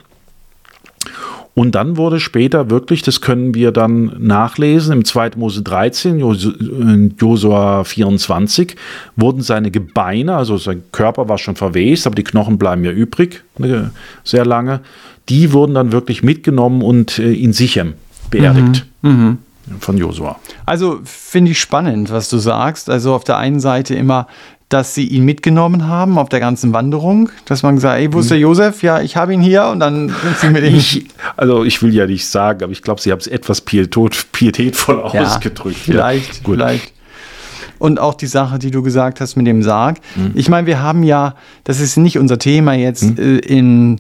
Und 1.54 1.76
dann 1.76 1.98
wurde 1.98 2.20
später 2.22 2.70
wirklich, 2.70 3.02
das 3.02 3.20
können 3.20 3.54
wir 3.54 3.72
dann 3.74 4.16
nachlesen, 4.20 4.94
im 4.94 5.04
2. 5.06 5.32
Mose 5.36 5.62
13, 5.64 6.20
Jos- 6.20 6.46
äh, 6.46 7.10
Josua 7.20 7.84
24, 7.84 8.76
wurden 9.18 9.42
seine 9.42 9.70
Gebeine, 9.70 10.36
also 10.36 10.58
sein 10.58 10.84
Körper 10.94 11.28
war 11.28 11.38
schon 11.38 11.58
verwest, 11.58 12.08
aber 12.08 12.16
die 12.16 12.24
Knochen 12.24 12.58
bleiben 12.58 12.86
ja 12.86 12.92
übrig, 12.92 13.44
ne, 13.58 13.92
sehr 14.24 14.46
lange, 14.46 14.80
die 15.28 15.52
wurden 15.52 15.74
dann 15.74 15.92
wirklich 15.92 16.24
mitgenommen 16.24 16.82
und 16.82 17.20
äh, 17.20 17.34
in 17.34 17.52
Sichem 17.54 17.94
beerdigt 18.30 18.86
von 19.80 19.98
Josua. 19.98 20.40
Also 20.66 21.00
finde 21.04 21.52
ich 21.52 21.60
spannend, 21.60 22.12
was 22.12 22.30
du 22.30 22.38
sagst. 22.38 22.90
Also 22.90 23.14
auf 23.14 23.24
der 23.24 23.38
einen 23.38 23.60
Seite 23.60 23.96
immer, 23.96 24.28
dass 24.72 24.96
sie 24.96 25.06
ihn 25.06 25.26
mitgenommen 25.26 25.88
haben 25.88 26.18
auf 26.18 26.30
der 26.30 26.40
ganzen 26.40 26.72
Wanderung, 26.72 27.30
dass 27.46 27.62
man 27.62 27.76
gesagt, 27.76 28.00
ey, 28.00 28.14
wo 28.14 28.20
ist 28.20 28.32
der 28.32 28.40
Josef? 28.40 28.82
Ja, 28.84 29.02
ich 29.02 29.18
habe 29.18 29.34
ihn 29.34 29.42
hier 29.42 29.66
und 29.66 29.82
dann 29.82 30.08
sind 30.10 30.38
sie 30.40 30.50
mit 30.50 30.64
ihm. 30.64 30.76
Ich, 30.76 31.06
also 31.36 31.66
ich 31.66 31.82
will 31.84 31.94
ja 31.94 32.08
nicht 32.08 32.26
sagen, 32.26 32.64
aber 32.64 32.72
ich 32.72 32.82
glaube, 32.82 33.02
sie 33.02 33.12
haben 33.12 33.20
es 33.20 33.28
etwas 33.28 33.62
pietot, 33.62 34.28
pietätvoll 34.32 35.04
Ja, 35.14 35.24
ausgedrückt. 35.24 35.76
Vielleicht, 35.78 36.36
ja. 36.38 36.44
Gut. 36.44 36.56
vielleicht. 36.56 36.94
Und 37.80 38.00
auch 38.00 38.14
die 38.14 38.28
Sache, 38.28 38.60
die 38.60 38.72
du 38.72 38.82
gesagt 38.82 39.20
hast 39.20 39.36
mit 39.36 39.48
dem 39.48 39.62
Sarg. 39.64 39.98
Mhm. 40.16 40.32
Ich 40.36 40.48
meine, 40.48 40.68
wir 40.68 40.82
haben 40.82 41.04
ja, 41.04 41.36
das 41.64 41.82
ist 41.82 41.98
nicht 41.98 42.18
unser 42.18 42.40
Thema 42.40 42.74
jetzt, 42.74 43.18
äh, 43.20 43.40
in, 43.40 44.00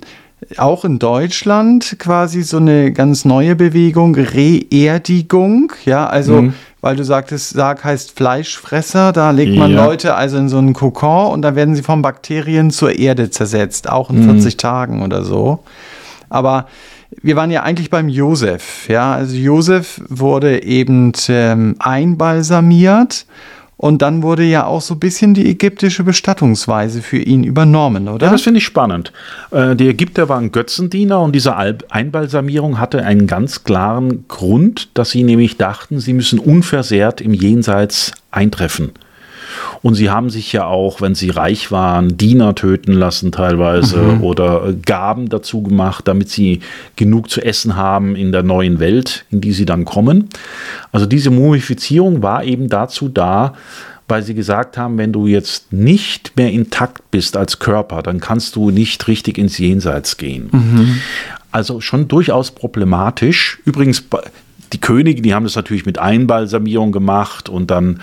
auch 0.57 0.86
in 0.86 0.98
Deutschland 1.00 1.95
quasi 2.00 2.41
so 2.41 2.57
eine 2.57 2.91
ganz 2.91 3.25
neue 3.25 3.55
Bewegung, 3.55 4.15
Reerdigung. 4.15 5.71
Ja, 5.86 6.07
also, 6.07 6.41
Mhm. 6.41 6.53
weil 6.81 6.95
du 6.95 7.03
sagtest, 7.03 7.51
Sarg 7.51 7.83
heißt 7.83 8.12
Fleischfresser, 8.17 9.12
da 9.12 9.31
legt 9.31 9.55
man 9.55 9.71
Ja. 9.71 9.86
Leute 9.86 10.15
also 10.15 10.38
in 10.38 10.50
so 10.50 10.57
einen 10.57 10.74
Kokon 10.74 11.31
und 11.31 11.41
dann 11.43 11.55
werden 11.55 11.75
sie 11.75 11.83
von 11.83 12.01
Bakterien 12.01 12.71
zur 12.71 12.98
Erde 12.98 13.29
zersetzt, 13.29 13.89
auch 13.89 14.10
in 14.10 14.24
40 14.24 14.57
Tagen 14.57 15.03
oder 15.03 15.24
so. 15.24 15.60
Aber 16.29 16.67
wir 17.21 17.36
waren 17.36 17.51
ja 17.51 17.63
eigentlich 17.63 17.89
beim 17.89 18.10
Josef. 18.10 18.88
Ja, 18.88 19.13
also 19.13 19.36
Josef 19.36 20.01
wurde 20.10 20.63
eben 20.63 21.12
ähm, 21.27 21.75
einbalsamiert 21.79 23.25
und 23.82 24.04
dann 24.04 24.22
wurde 24.22 24.44
ja 24.44 24.68
auch 24.68 24.80
so 24.82 24.94
ein 24.94 25.00
bisschen 25.00 25.34
die 25.34 25.50
ägyptische 25.50 26.04
Bestattungsweise 26.04 27.02
für 27.02 27.18
ihn 27.18 27.44
übernommen, 27.44 28.08
oder? 28.08 28.28
Ja, 28.28 28.32
das 28.32 28.44
finde 28.44 28.60
ich 28.60 28.64
spannend. 28.64 29.12
Äh, 29.50 29.76
die 29.76 29.88
Ägypter 29.90 30.30
waren 30.30 30.52
Götzendiener 30.52 31.20
und 31.20 31.34
diese 31.34 31.56
Al- 31.56 31.80
Einbalsamierung 31.90 32.80
hatte 32.80 33.04
einen 33.04 33.26
ganz 33.26 33.64
klaren 33.64 34.26
Grund, 34.28 34.90
dass 34.94 35.10
sie 35.10 35.24
nämlich 35.24 35.58
dachten, 35.58 36.00
sie 36.00 36.14
müssen 36.14 36.38
unversehrt 36.38 37.22
im 37.22 37.34
Jenseits 37.34 38.12
eintreffen. 38.30 38.92
Und 39.81 39.96
sie 39.96 40.10
haben 40.10 40.29
sich 40.29 40.53
ja 40.53 40.65
auch, 40.65 41.01
wenn 41.01 41.15
sie 41.15 41.29
reich 41.29 41.72
waren, 41.72 42.17
Diener 42.17 42.55
töten 42.55 42.93
lassen 42.93 43.31
teilweise 43.31 44.20
oder 44.22 44.67
äh, 44.67 44.74
Gaben 44.74 45.29
dazu 45.29 45.63
gemacht, 45.63 46.08
damit 46.08 46.29
sie 46.29 46.62
genug 46.96 47.29
zu 47.29 47.41
essen 47.41 47.75
haben 47.75 48.15
in 48.15 48.31
der 48.31 48.43
neuen 48.43 48.79
Welt, 48.79 49.25
in 49.31 49.41
die 49.41 49.53
sie 49.53 49.65
dann 49.65 49.86
kommen. 49.86 50.29
Also 50.91 51.05
diese 51.05 51.29
Mumifizierung 51.29 52.22
war 52.22 52.43
eben 52.43 52.70
dazu 52.70 53.10
da, 53.10 53.53
weil 54.08 54.24
sie 54.24 54.34
gesagt 54.34 54.77
haben, 54.77 54.98
wenn 54.98 55.13
du 55.13 55.25
jetzt 55.25 55.72
nicht 55.72 56.36
mehr 56.36 56.51
intakt 56.51 57.12
bist 57.12 57.38
als 57.38 57.60
Körper, 57.60 58.03
dann 58.03 58.20
kannst 58.20 58.58
du 58.58 58.70
nicht 58.70 59.08
richtig 59.08 59.38
ins 59.38 59.58
Jenseits 59.58 60.17
gehen. 60.17 60.50
Also 61.51 61.79
schon 61.79 62.10
durchaus 62.10 62.51
problematisch. 62.51 63.60
Übrigens, 63.63 64.03
die 64.74 64.81
Könige, 64.81 65.22
die 65.22 65.34
haben 65.34 65.43
das 65.43 65.55
natürlich 65.55 65.86
mit 65.86 65.98
Einbalsamierung 65.98 66.91
gemacht 66.91 67.50
und 67.50 67.72
dann 67.72 68.01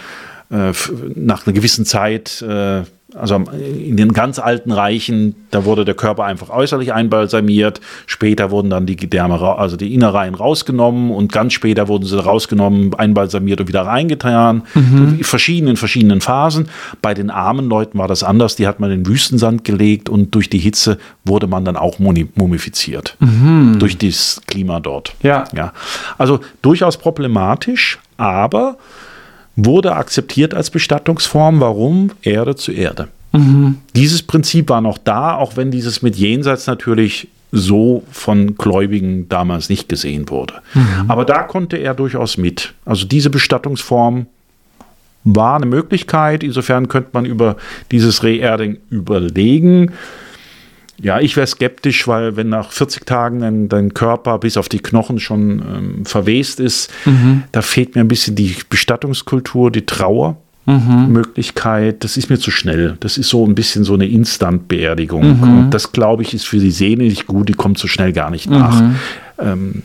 äh, 0.50 0.72
nach 1.14 1.46
einer 1.46 1.54
gewissen 1.54 1.84
Zeit, 1.84 2.42
äh, 2.42 2.82
also 3.14 3.36
in 3.36 3.96
den 3.96 4.12
ganz 4.12 4.38
alten 4.38 4.70
Reichen, 4.70 5.34
da 5.50 5.64
wurde 5.64 5.86
der 5.86 5.94
Körper 5.94 6.24
einfach 6.24 6.50
äußerlich 6.50 6.92
einbalsamiert. 6.92 7.80
Später 8.06 8.50
wurden 8.50 8.68
dann 8.68 8.84
die 8.84 8.96
Gedärme, 8.96 9.40
also 9.40 9.76
die 9.76 9.94
Innereien 9.94 10.34
rausgenommen 10.34 11.10
und 11.10 11.32
ganz 11.32 11.54
später 11.54 11.88
wurden 11.88 12.04
sie 12.04 12.22
rausgenommen, 12.22 12.94
einbalsamiert 12.94 13.62
und 13.62 13.68
wieder 13.68 13.82
reingetan. 13.82 14.62
In 14.74 15.24
verschiedenen, 15.24 15.76
verschiedenen 15.76 16.20
Phasen. 16.20 16.68
Bei 17.00 17.14
den 17.14 17.30
armen 17.30 17.70
Leuten 17.70 17.96
war 17.96 18.08
das 18.08 18.22
anders. 18.22 18.56
Die 18.56 18.66
hat 18.66 18.78
man 18.78 18.90
in 18.90 19.04
den 19.04 19.06
Wüstensand 19.06 19.64
gelegt 19.64 20.10
und 20.10 20.34
durch 20.34 20.50
die 20.50 20.58
Hitze 20.58 20.98
wurde 21.24 21.46
man 21.46 21.64
dann 21.64 21.78
auch 21.78 21.98
mumifiziert. 21.98 23.16
Durch 23.78 23.96
das 23.96 24.42
Klima 24.46 24.80
dort. 24.80 25.14
Ja. 25.22 25.44
Ja, 25.56 25.72
also 26.18 26.40
durchaus 26.60 26.98
problematisch, 26.98 27.98
aber 28.18 28.76
wurde 29.66 29.96
akzeptiert 29.96 30.54
als 30.54 30.70
Bestattungsform. 30.70 31.60
Warum? 31.60 32.12
Erde 32.22 32.54
zu 32.56 32.72
Erde. 32.72 33.08
Dieses 33.94 34.22
Prinzip 34.22 34.70
war 34.70 34.80
noch 34.80 34.98
da, 34.98 35.34
auch 35.34 35.56
wenn 35.56 35.70
dieses 35.70 36.00
mit 36.00 36.16
Jenseits 36.16 36.66
natürlich 36.66 37.28
so 37.52 38.02
von 38.10 38.56
Gläubigen 38.56 39.28
damals 39.28 39.68
nicht 39.68 39.88
gesehen 39.88 40.28
wurde. 40.30 40.54
Aber 41.08 41.24
da 41.24 41.42
konnte 41.42 41.76
er 41.76 41.94
durchaus 41.94 42.38
mit. 42.38 42.74
Also 42.84 43.06
diese 43.06 43.30
Bestattungsform 43.30 44.26
war 45.24 45.56
eine 45.56 45.66
Möglichkeit. 45.66 46.42
Insofern 46.42 46.88
könnte 46.88 47.10
man 47.12 47.24
über 47.24 47.56
dieses 47.90 48.22
Reerding 48.22 48.78
überlegen. 48.90 49.92
Ja, 51.00 51.20
ich 51.20 51.36
wäre 51.36 51.46
skeptisch, 51.46 52.08
weil 52.08 52.36
wenn 52.36 52.48
nach 52.48 52.72
40 52.72 53.06
Tagen 53.06 53.40
dein, 53.40 53.68
dein 53.68 53.94
Körper 53.94 54.38
bis 54.38 54.56
auf 54.56 54.68
die 54.68 54.80
Knochen 54.80 55.20
schon 55.20 55.60
ähm, 55.60 56.04
verwest 56.04 56.58
ist, 56.58 56.90
da 57.52 57.62
fehlt 57.62 57.94
mir 57.94 58.00
ein 58.00 58.08
bisschen 58.08 58.34
die 58.34 58.56
Bestattungskultur, 58.68 59.70
die 59.70 59.86
Trauermöglichkeit. 59.86 62.02
Das 62.02 62.16
ist 62.16 62.30
mir 62.30 62.38
zu 62.38 62.50
schnell. 62.50 62.96
Das 62.98 63.16
ist 63.16 63.28
so 63.28 63.46
ein 63.46 63.54
bisschen 63.54 63.84
so 63.84 63.94
eine 63.94 64.08
Instant-Beerdigung. 64.08 65.22
Und 65.42 65.70
das, 65.70 65.92
glaube 65.92 66.24
ich, 66.24 66.34
ist 66.34 66.46
für 66.46 66.58
die 66.58 66.72
Seele 66.72 67.04
nicht 67.04 67.26
gut. 67.26 67.48
Die 67.48 67.54
kommt 67.54 67.78
so 67.78 67.86
schnell 67.86 68.12
gar 68.12 68.30
nicht 68.30 68.50
nach. 68.50 68.82
Ähm, 69.38 69.84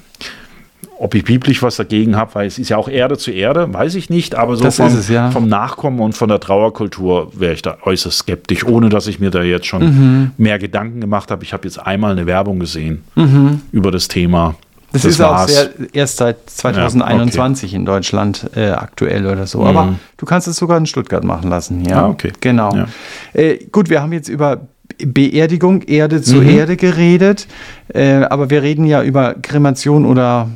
ob 0.99 1.15
ich 1.15 1.23
biblisch 1.25 1.61
was 1.63 1.75
dagegen 1.77 2.15
habe, 2.15 2.35
weil 2.35 2.47
es 2.47 2.59
ist 2.59 2.69
ja 2.69 2.77
auch 2.77 2.87
Erde 2.87 3.17
zu 3.17 3.31
Erde, 3.31 3.73
weiß 3.73 3.95
ich 3.95 4.09
nicht, 4.09 4.35
aber 4.35 4.55
so 4.55 4.63
Das 4.63 4.77
vom, 4.77 4.87
es, 4.87 5.09
ja. 5.09 5.31
vom 5.31 5.47
Nachkommen 5.47 5.99
und 5.99 6.15
von 6.15 6.29
der 6.29 6.39
Trauerkultur 6.39 7.31
wäre 7.33 7.53
ich 7.53 7.61
da 7.61 7.77
äußerst 7.83 8.19
skeptisch, 8.19 8.65
ohne 8.65 8.89
dass 8.89 9.07
ich 9.07 9.19
mir 9.19 9.31
da 9.31 9.41
jetzt 9.43 9.65
schon 9.65 9.83
Mhm. 9.83 10.31
mehr 10.37 10.59
Gedanken 10.59 11.01
gemacht 11.01 11.31
habe. 11.31 11.43
Ich 11.43 11.53
habe 11.53 11.65
jetzt 11.67 11.77
einmal 11.77 12.11
eine 12.11 12.25
Werbung 12.25 12.59
gesehen 12.59 13.03
über 13.71 13.91
das 13.91 14.07
Thema. 14.07 14.49
Mhm. 14.49 14.55
Das, 14.93 15.05
ist 15.05 15.21
auch 15.21 15.47
sehr, 15.47 15.69
erst 15.91 16.17
seit 16.17 16.47
2021 16.47 17.73
in 17.73 17.83
Deutschland 17.85 18.49
äh, 18.55 18.69
aktuell 18.69 19.25
oder 19.25 19.47
so. 19.47 19.63
Aber 19.65 19.95
du 20.17 20.25
kannst 20.27 20.47
es 20.47 20.55
sogar 20.57 20.77
in 20.77 20.85
Stuttgart 20.85 21.23
machen 21.23 21.49
lassen. 21.49 21.83
Ja, 21.83 21.95
Mhm. 22.01 22.03
Ah, 22.03 22.09
okay. 22.09 22.31
Genau. 22.41 22.75
Ja. 22.75 22.87
Äh, 23.33 23.57
gut, 23.71 23.89
wir 23.89 24.01
haben 24.03 24.13
jetzt 24.13 24.29
über 24.29 24.61
Beerdigung, 25.03 25.81
Erde 25.81 26.21
zu 26.21 26.35
Mhm. 26.35 26.49
Erde 26.49 26.77
geredet. 26.77 27.47
Äh, 27.93 28.17
aber 28.29 28.49
wir 28.51 28.61
reden 28.61 28.85
ja 28.85 29.01
über 29.03 29.33
Kremation 29.41 30.05
oder 30.05 30.47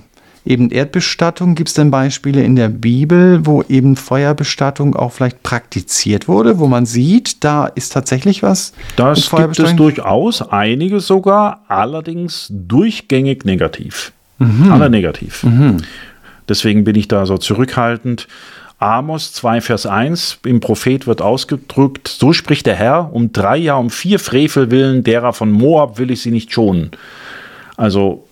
eben 0.47 0.69
Erdbestattung. 0.69 1.55
Gibt 1.55 1.69
es 1.69 1.75
denn 1.75 1.91
Beispiele 1.91 2.43
in 2.43 2.55
der 2.55 2.69
Bibel, 2.69 3.45
wo 3.45 3.63
eben 3.63 3.95
Feuerbestattung 3.95 4.95
auch 4.95 5.11
vielleicht 5.11 5.43
praktiziert 5.43 6.27
wurde, 6.27 6.59
wo 6.59 6.67
man 6.67 6.85
sieht, 6.85 7.43
da 7.43 7.67
ist 7.67 7.93
tatsächlich 7.93 8.43
was? 8.43 8.73
Das 8.95 9.29
gibt 9.29 9.59
es 9.59 9.75
durchaus, 9.75 10.41
einige 10.41 10.99
sogar, 10.99 11.63
allerdings 11.67 12.47
durchgängig 12.49 13.45
negativ. 13.45 14.11
Mhm. 14.39 14.71
Alle 14.71 14.89
negativ. 14.89 15.45
Deswegen 16.47 16.83
bin 16.83 16.95
ich 16.95 17.07
da 17.07 17.25
so 17.25 17.37
zurückhaltend. 17.37 18.27
Amos 18.79 19.33
2, 19.33 19.61
Vers 19.61 19.87
1, 19.87 20.39
im 20.45 20.59
Prophet 20.59 21.07
wird 21.07 21.21
ausgedrückt, 21.21 22.07
so 22.07 22.31
spricht 22.31 22.67
der 22.67 22.75
Herr, 22.75 23.11
um 23.11 23.33
drei 23.33 23.57
Jahre, 23.57 23.79
um 23.79 23.89
vier 23.89 24.19
Frevel 24.19 24.69
willen 24.69 25.03
derer 25.03 25.33
von 25.33 25.51
Moab 25.51 25.97
will 25.97 26.11
ich 26.11 26.21
sie 26.21 26.29
nicht 26.29 26.53
schonen. 26.53 26.91
Also 27.75 28.26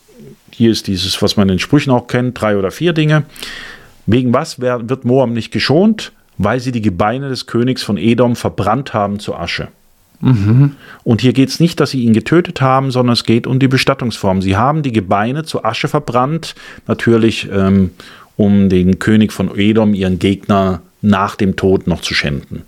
hier 0.58 0.72
ist 0.72 0.88
dieses, 0.88 1.22
was 1.22 1.38
man 1.38 1.50
in 1.50 1.56
den 1.56 1.60
Sprüchen 1.60 1.92
auch 1.92 2.08
kennt, 2.08 2.40
drei 2.40 2.58
oder 2.58 2.72
vier 2.72 2.94
Dinge. 2.94 3.24
Wegen 4.06 4.34
was 4.34 4.60
wird 4.60 5.06
Moab 5.06 5.30
nicht 5.30 5.52
geschont? 5.52 6.12
Weil 6.38 6.60
sie 6.60 6.72
die 6.72 6.82
Gebeine 6.82 7.30
des 7.30 7.48
Königs 7.48 7.84
von 7.84 7.98
Edom 7.98 8.36
verbrannt 8.36 8.94
haben 8.94 9.20
zu 9.20 9.36
Asche. 9.36 9.70
Und 11.04 11.22
hier 11.22 11.34
geht 11.34 11.50
es 11.50 11.60
nicht, 11.60 11.80
dass 11.80 11.92
sie 11.92 12.04
ihn 12.04 12.14
getötet 12.14 12.62
haben, 12.62 12.92
sondern 12.92 13.14
es 13.14 13.26
geht 13.26 13.48
um 13.48 13.60
die 13.60 13.68
Bestattungsform. 13.68 14.42
Sie 14.42 14.56
haben 14.56 14.82
die 14.82 14.92
Gebeine 14.92 15.44
zu 15.44 15.64
Asche 15.64 15.88
verbrannt, 15.88 16.56
natürlich 16.88 17.50
ähm, 17.52 17.92
um 18.38 18.70
den 18.70 19.00
König 19.00 19.34
von 19.34 19.58
Edom, 19.58 19.94
ihren 19.94 20.20
Gegner, 20.20 20.82
nach 21.02 21.36
dem 21.36 21.56
Tod 21.56 21.86
noch 21.86 22.02
zu 22.02 22.16
schänden. 22.16 22.64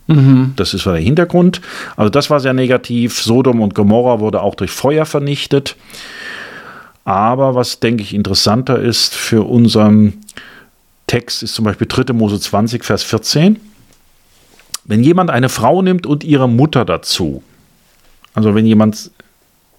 Das 0.56 0.74
ist 0.75 0.86
der 0.86 0.98
Hintergrund. 0.98 1.62
Also 1.96 2.10
das 2.10 2.29
war 2.29 2.39
sehr 2.39 2.53
negativ. 2.53 3.20
Sodom 3.20 3.62
und 3.62 3.74
Gomorra 3.74 4.20
wurde 4.20 4.41
auch 4.41 4.53
durch 4.53 4.70
Feuer 4.70 5.06
vernichtet. 5.06 5.75
Aber 7.07 7.55
was, 7.55 7.79
denke 7.79 8.03
ich, 8.03 8.13
interessanter 8.13 8.79
ist 8.79 9.15
für 9.15 9.47
unseren 9.47 10.25
Text, 11.07 11.41
ist 11.41 11.55
zum 11.55 11.63
Beispiel 11.63 11.87
3. 11.87 12.11
Mose 12.11 12.37
20, 12.37 12.83
Vers 12.83 13.03
14. 13.03 13.61
Wenn 14.83 15.01
jemand 15.01 15.29
eine 15.29 15.47
Frau 15.47 15.81
nimmt 15.81 16.05
und 16.05 16.25
ihre 16.25 16.49
Mutter 16.49 16.83
dazu, 16.83 17.43
also 18.33 18.55
wenn 18.55 18.65
jemand 18.65 19.09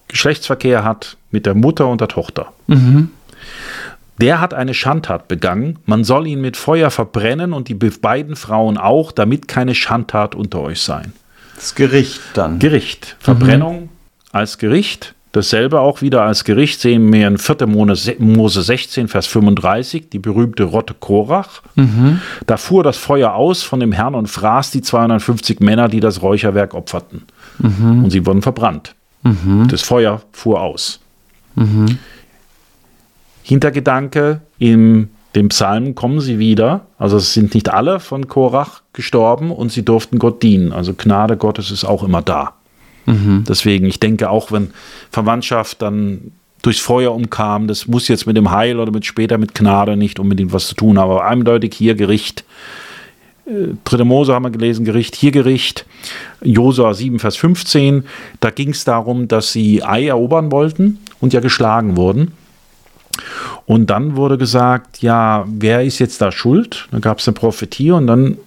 Geschlechtsverkehr 0.07 0.83
hat 0.83 1.17
mit 1.29 1.45
der 1.45 1.53
Mutter 1.53 1.87
und 1.87 2.01
der 2.01 2.07
Tochter, 2.07 2.51
der 4.17 4.41
hat 4.41 4.55
eine 4.55 4.73
Schandtat 4.73 5.27
begangen, 5.27 5.77
man 5.85 6.03
soll 6.03 6.25
ihn 6.25 6.41
mit 6.41 6.57
Feuer 6.57 6.89
verbrennen 6.89 7.53
und 7.53 7.67
die 7.67 7.75
beiden 7.75 8.37
Frauen 8.37 8.79
auch, 8.79 9.11
damit 9.11 9.47
keine 9.47 9.75
Schandtat 9.75 10.33
unter 10.33 10.61
euch 10.61 10.81
sein. 10.81 11.13
Das 11.53 11.75
Gericht 11.75 12.21
dann. 12.33 12.57
Gericht. 12.57 13.17
Verbrennung 13.19 13.81
mhm. 13.81 13.89
als 14.31 14.57
Gericht. 14.57 15.13
Dasselbe 15.31 15.79
auch 15.79 16.01
wieder 16.01 16.23
als 16.23 16.43
Gericht 16.43 16.81
sehen 16.81 17.13
wir 17.13 17.27
in 17.27 17.37
4. 17.37 17.67
Mose 17.67 18.63
16, 18.63 19.07
Vers 19.07 19.27
35, 19.27 20.09
die 20.09 20.17
berühmte 20.17 20.63
Rotte 20.63 20.95
Korach. 20.99 21.61
Mhm. 21.75 22.19
Da 22.47 22.57
fuhr 22.57 22.83
das 22.83 22.97
Feuer 22.97 23.33
aus 23.35 23.61
von 23.61 23.79
dem 23.79 23.91
Herrn 23.91 24.15
und 24.15 24.27
fraß 24.27 24.71
die 24.71 24.81
250 24.81 25.59
Männer, 25.59 25.87
die 25.87 25.99
das 25.99 26.23
Räucherwerk 26.23 26.73
opferten. 26.73 27.23
Mhm. 27.59 28.05
Und 28.05 28.09
sie 28.09 28.25
wurden 28.25 28.41
verbrannt. 28.41 28.95
Mhm. 29.21 29.67
Das 29.69 29.83
Feuer 29.83 30.21
fuhr 30.31 30.61
aus. 30.61 30.99
Mhm. 31.53 31.99
Hintergedanke, 33.43 34.41
in 34.57 35.09
dem 35.35 35.49
Psalm 35.49 35.93
kommen 35.93 36.21
sie 36.21 36.39
wieder. 36.39 36.87
Also 36.97 37.17
es 37.17 37.33
sind 37.33 37.53
nicht 37.53 37.69
alle 37.69 37.99
von 37.99 38.27
Korach 38.27 38.81
gestorben 38.93 39.51
und 39.51 39.71
sie 39.71 39.85
durften 39.85 40.17
Gott 40.17 40.41
dienen. 40.41 40.73
Also 40.73 40.93
Gnade 40.95 41.37
Gottes 41.37 41.69
ist 41.69 41.85
auch 41.85 42.03
immer 42.03 42.23
da. 42.23 42.53
Mhm. 43.09 43.43
Deswegen, 43.47 43.85
ich 43.85 43.99
denke 43.99 44.29
auch, 44.29 44.51
wenn 44.51 44.71
Verwandtschaft 45.11 45.81
dann 45.81 46.31
durchs 46.61 46.79
Feuer 46.79 47.13
umkam, 47.13 47.67
das 47.67 47.87
muss 47.87 48.07
jetzt 48.07 48.27
mit 48.27 48.37
dem 48.37 48.51
Heil 48.51 48.79
oder 48.79 48.91
mit 48.91 49.05
später 49.05 49.37
mit 49.37 49.55
Gnade 49.55 49.95
nicht 49.95 50.19
unbedingt 50.19 50.53
was 50.53 50.67
zu 50.67 50.75
tun 50.75 50.99
haben, 50.99 51.11
aber 51.11 51.25
eindeutig 51.25 51.73
hier 51.73 51.95
Gericht. 51.95 52.43
Äh, 53.45 53.73
Dritte 53.83 54.05
Mose 54.05 54.33
haben 54.33 54.43
wir 54.43 54.51
gelesen, 54.51 54.85
Gericht, 54.85 55.15
hier 55.15 55.31
Gericht. 55.31 55.85
Josua 56.41 56.93
7, 56.93 57.19
Vers 57.19 57.37
15. 57.37 58.03
Da 58.39 58.49
ging 58.51 58.69
es 58.69 58.83
darum, 58.85 59.27
dass 59.27 59.51
sie 59.51 59.83
Ei 59.83 60.07
erobern 60.07 60.51
wollten 60.51 60.99
und 61.19 61.33
ja 61.33 61.39
geschlagen 61.39 61.97
wurden. 61.97 62.33
Und 63.65 63.89
dann 63.89 64.15
wurde 64.15 64.37
gesagt, 64.37 65.01
ja, 65.01 65.45
wer 65.47 65.83
ist 65.83 65.99
jetzt 65.99 66.21
da 66.21 66.31
schuld? 66.31 66.87
Dann 66.91 67.01
gab 67.01 67.19
es 67.19 67.27
eine 67.27 67.35
Prophetie 67.35 67.91
und 67.91 68.07
dann 68.07 68.37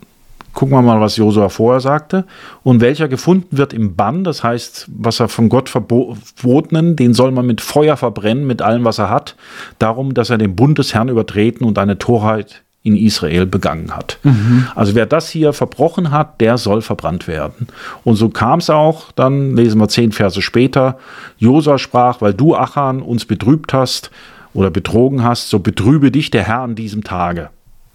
gucken 0.53 0.75
wir 0.75 0.83
mal, 0.83 1.01
was 1.01 1.17
Josua 1.17 1.49
vorher 1.49 1.81
sagte. 1.81 2.25
Und 2.63 2.81
welcher 2.81 3.09
gefunden 3.09 3.57
wird 3.57 3.73
im 3.73 3.97
Bann, 3.97 4.25
das 4.25 4.45
heißt, 4.45 4.89
was 4.89 5.21
er 5.21 5.29
von 5.29 5.49
Gott 5.49 5.69
verbotenen, 5.69 6.97
den 6.97 7.15
soll 7.15 7.33
man 7.33 7.47
mit 7.47 7.61
Feuer 7.61 7.97
verbrennen, 7.97 8.47
mit 8.47 8.63
allem, 8.63 8.85
was 8.85 8.99
er 8.99 9.11
hat. 9.11 9.37
Darum, 9.79 10.15
dass 10.15 10.31
er 10.31 10.39
den 10.39 10.57
Bund 10.57 10.79
des 10.79 10.95
Herrn 10.95 11.09
übertreten 11.09 11.65
und 11.67 11.79
eine 11.79 11.99
Torheit 11.99 12.63
in 12.85 12.97
Israel 12.97 13.47
begangen 13.47 13.95
hat. 13.95 14.19
Mhm. 14.25 14.67
Also 14.75 14.95
wer 14.95 15.07
das 15.07 15.29
hier 15.29 15.53
verbrochen 15.53 16.11
hat, 16.11 16.41
der 16.41 16.59
soll 16.59 16.83
verbrannt 16.83 17.29
werden. 17.29 17.69
Und 18.03 18.17
so 18.17 18.29
kam 18.29 18.59
es 18.59 18.71
auch, 18.71 19.13
dann 19.13 19.55
lesen 19.55 19.81
wir 19.81 19.89
zehn 19.89 20.11
Verse 20.11 20.43
später, 20.43 20.99
Josua 21.39 21.79
sprach, 21.79 22.21
weil 22.21 22.35
du, 22.35 22.57
Achan, 22.57 23.01
uns 23.01 23.25
betrübt 23.25 23.73
hast 23.73 24.11
oder 24.53 24.71
betrogen 24.71 25.23
hast, 25.23 25.49
so 25.49 25.61
betrübe 25.61 26.11
dich 26.11 26.31
der 26.31 26.43
Herr 26.43 26.61
an 26.61 26.75
diesem 26.75 27.05
Tage. 27.05 27.51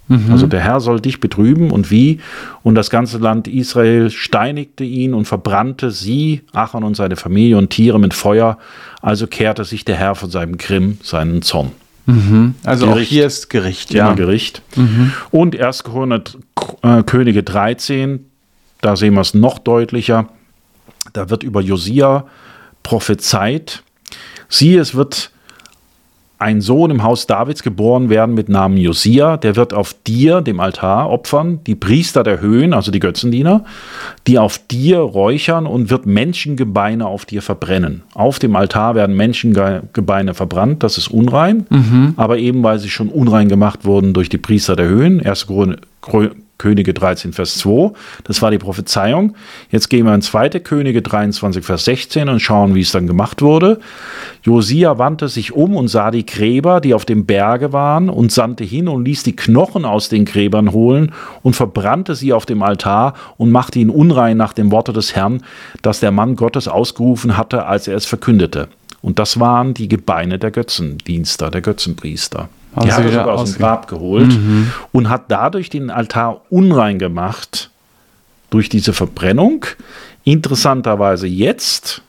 Mhm. 0.08 0.32
Also 0.32 0.48
der 0.48 0.62
Herr 0.62 0.80
soll 0.80 1.00
dich 1.00 1.20
betrüben 1.20 1.72
und 1.72 1.92
wie? 1.92 2.20
Und 2.64 2.76
das 2.76 2.90
ganze 2.90 3.18
Land 3.18 3.48
Israel 3.48 4.10
steinigte 4.10 4.84
ihn 4.84 5.14
und 5.14 5.26
verbrannte 5.26 5.92
sie, 5.92 6.42
Achan 6.54 6.84
und 6.84 6.96
seine 6.96 7.16
Familie 7.16 7.58
und 7.58 7.70
Tiere 7.70 8.00
mit 8.00 8.14
Feuer. 8.14 8.58
Also 9.02 9.28
kehrte 9.28 9.66
sich 9.66 9.86
der 9.86 9.96
Herr 9.96 10.16
von 10.16 10.30
seinem 10.30 10.58
Grimm, 10.58 10.98
seinen 11.04 11.42
Zorn. 11.42 11.72
Mhm. 12.06 12.56
Also 12.64 12.88
Gericht, 12.88 13.08
auch 13.08 13.10
hier 13.10 13.28
ist 13.28 13.50
Gericht, 13.50 13.94
ja. 13.94 14.14
Gericht. 14.14 14.62
Mhm. 14.76 15.12
Und 15.32 15.60
1. 15.60 15.84
Äh, 16.82 17.04
Könige 17.04 17.44
13, 17.44 18.26
da 18.82 18.96
sehen 18.96 19.14
wir 19.14 19.22
es 19.22 19.34
noch 19.34 19.60
deutlicher. 19.60 20.30
Da 21.14 21.30
wird 21.30 21.44
über 21.44 21.62
Josia 21.62 22.26
prophezeit. 22.84 23.84
Siehe, 24.48 24.80
es 24.80 24.96
wird 24.96 25.32
ein 26.40 26.62
Sohn 26.62 26.92
im 26.92 27.04
Haus 27.04 27.26
Davids 27.26 27.64
geboren 27.64 28.10
werden 28.10 28.36
mit 28.36 28.48
Namen 28.48 28.78
Josia, 28.78 29.38
der 29.38 29.56
wird 29.56 29.74
auf 29.74 29.96
dir, 30.06 30.42
dem 30.42 30.60
Altar, 30.60 31.10
opfern, 31.10 31.60
die 31.66 31.76
Priester 31.76 32.24
der 32.24 32.42
Höhen, 32.42 32.74
also 32.74 32.92
die 32.92 33.00
Götzendiener, 33.00 33.66
die 34.28 34.38
auf 34.38 34.60
dir 34.60 35.00
räuchern 35.00 35.66
und 35.66 35.90
wird 35.90 36.06
Menschengebeine 36.06 37.08
auf 37.08 37.26
dir 37.26 37.42
verbrennen. 37.42 38.04
Auf 38.14 38.40
dem 38.40 38.56
Altar 38.56 38.96
werden 38.96 39.16
Menschengebeine 39.16 40.34
verbrannt, 40.34 40.84
das 40.84 40.98
ist 40.98 41.08
unrein, 41.08 41.66
mhm. 41.70 42.14
aber 42.18 42.38
eben 42.38 42.62
weil 42.64 42.80
sie 42.80 42.90
schon 42.90 43.10
unrein 43.10 43.50
gemacht 43.50 43.86
wurden 43.86 44.14
durch 44.14 44.30
die 44.30 44.38
Priester 44.38 44.76
der 44.76 44.88
Höhen, 44.88 45.26
1. 45.26 45.48
Könige 46.58 46.94
13, 46.94 47.34
Vers 47.34 47.58
2. 47.60 47.92
Das 48.24 48.42
war 48.42 48.50
die 48.52 48.58
Prophezeiung. 48.58 49.36
Jetzt 49.70 49.90
gehen 49.90 50.06
wir 50.06 50.16
in 50.16 50.22
2. 50.22 50.50
Könige 50.62 51.02
23, 51.02 51.64
Vers 51.64 51.86
16 51.86 52.30
und 52.30 52.40
schauen, 52.40 52.74
wie 52.74 52.82
es 52.82 52.92
dann 52.92 53.06
gemacht 53.06 53.42
wurde. 53.42 53.80
Josia 54.44 54.98
wandte 54.98 55.28
sich 55.28 55.54
um 55.54 55.76
und 55.76 55.88
sah 55.88 56.12
die 56.12 56.26
Gräber, 56.26 56.82
die 56.82 56.94
auf 56.94 57.06
dem 57.06 57.26
Berge 57.26 57.74
waren, 57.74 58.10
und 58.10 58.32
sandte 58.32 58.64
hin 58.64 58.88
und 58.88 59.06
ließ 59.06 59.24
die 59.24 59.36
Knochen 59.36 59.86
aus 59.86 60.10
den 60.10 60.26
Gräbern 60.26 60.72
holen 60.72 61.12
und 61.44 61.56
verbrannte 61.56 62.16
sie 62.16 62.34
auf 62.34 62.46
dem 62.46 62.64
Altar 62.64 63.14
und 63.38 63.52
machte 63.52 63.80
ihn 63.80 63.90
unrein 63.90 64.38
nach 64.38 64.54
dem 64.54 64.72
Worte 64.72 64.94
des 64.94 65.16
Herrn, 65.16 65.44
das 65.82 66.00
der 66.00 66.12
Mann 66.12 66.36
Gottes 66.36 66.68
ausgerufen 66.68 67.38
hatte, 67.38 67.66
als 67.66 67.88
er 67.88 67.96
es 67.96 68.06
verkündete. 68.06 68.68
Und 69.02 69.20
das 69.20 69.40
waren 69.40 69.74
die 69.74 69.88
Gebeine 69.88 70.40
der 70.40 70.52
Götzendienster, 70.52 71.52
der 71.52 71.62
Götzenpriester. 71.62 72.50
Die 72.76 72.92
hat 72.92 73.04
er 73.04 73.12
sogar 73.12 73.34
aus 73.34 73.54
dem 73.54 73.60
Grab 73.60 73.88
geholt 73.88 74.28
mhm. 74.28 74.72
und 74.92 75.10
hat 75.10 75.24
dadurch 75.30 75.70
den 75.70 75.90
Altar 75.90 76.42
unrein 76.50 77.00
gemacht 77.00 77.72
durch 78.50 78.70
diese 78.70 78.94
Verbrennung. 78.94 79.66
Interessanterweise 80.24 81.28
jetzt, 81.28 82.02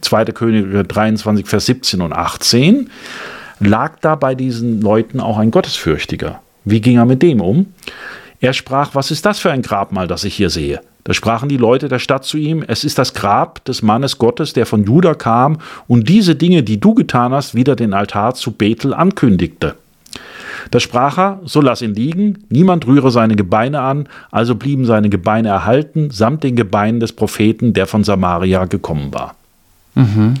2. 0.00 0.26
Könige 0.26 0.84
23, 0.84 1.46
Vers 1.46 1.66
17 1.66 2.02
und 2.02 2.12
18, 2.12 2.90
lag 3.60 3.98
da 4.00 4.16
bei 4.16 4.34
diesen 4.34 4.80
Leuten 4.80 5.20
auch 5.20 5.38
ein 5.38 5.50
Gottesfürchtiger. 5.50 6.40
Wie 6.64 6.80
ging 6.80 6.98
er 6.98 7.06
mit 7.06 7.22
dem 7.22 7.40
um? 7.40 7.72
Er 8.40 8.52
sprach, 8.52 8.94
was 8.94 9.10
ist 9.10 9.24
das 9.26 9.38
für 9.38 9.50
ein 9.50 9.62
Grabmal, 9.62 10.08
das 10.08 10.24
ich 10.24 10.34
hier 10.34 10.50
sehe? 10.50 10.80
Da 11.04 11.14
sprachen 11.14 11.48
die 11.48 11.56
Leute 11.56 11.88
der 11.88 11.98
Stadt 11.98 12.24
zu 12.24 12.36
ihm, 12.36 12.62
es 12.66 12.84
ist 12.84 12.98
das 12.98 13.14
Grab 13.14 13.64
des 13.64 13.82
Mannes 13.82 14.18
Gottes, 14.18 14.52
der 14.52 14.66
von 14.66 14.84
Juda 14.84 15.14
kam 15.14 15.58
und 15.86 16.08
diese 16.08 16.34
Dinge, 16.34 16.62
die 16.62 16.78
du 16.78 16.94
getan 16.94 17.32
hast, 17.32 17.54
wieder 17.54 17.76
den 17.76 17.94
Altar 17.94 18.34
zu 18.34 18.52
Bethel 18.52 18.92
ankündigte. 18.92 19.76
Da 20.70 20.78
sprach 20.78 21.18
er, 21.18 21.40
so 21.44 21.60
lass 21.60 21.82
ihn 21.82 21.94
liegen, 21.94 22.44
niemand 22.48 22.86
rühre 22.86 23.10
seine 23.10 23.34
Gebeine 23.34 23.80
an, 23.80 24.08
also 24.30 24.54
blieben 24.54 24.84
seine 24.84 25.08
Gebeine 25.08 25.48
erhalten, 25.48 26.10
samt 26.10 26.44
den 26.44 26.56
Gebeinen 26.56 27.00
des 27.00 27.12
Propheten, 27.12 27.72
der 27.72 27.86
von 27.86 28.04
Samaria 28.04 28.66
gekommen 28.66 29.12
war. 29.14 29.34
Mhm. 29.94 30.34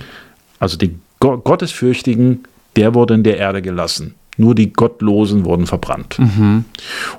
Also 0.58 0.76
die 0.76 0.96
Gottesfürchtigen, 1.20 2.44
der 2.76 2.94
wurde 2.94 3.14
in 3.14 3.22
der 3.22 3.38
Erde 3.38 3.62
gelassen. 3.62 4.14
Nur 4.40 4.54
die 4.54 4.72
Gottlosen 4.72 5.44
wurden 5.44 5.66
verbrannt. 5.66 6.18
Mhm. 6.18 6.64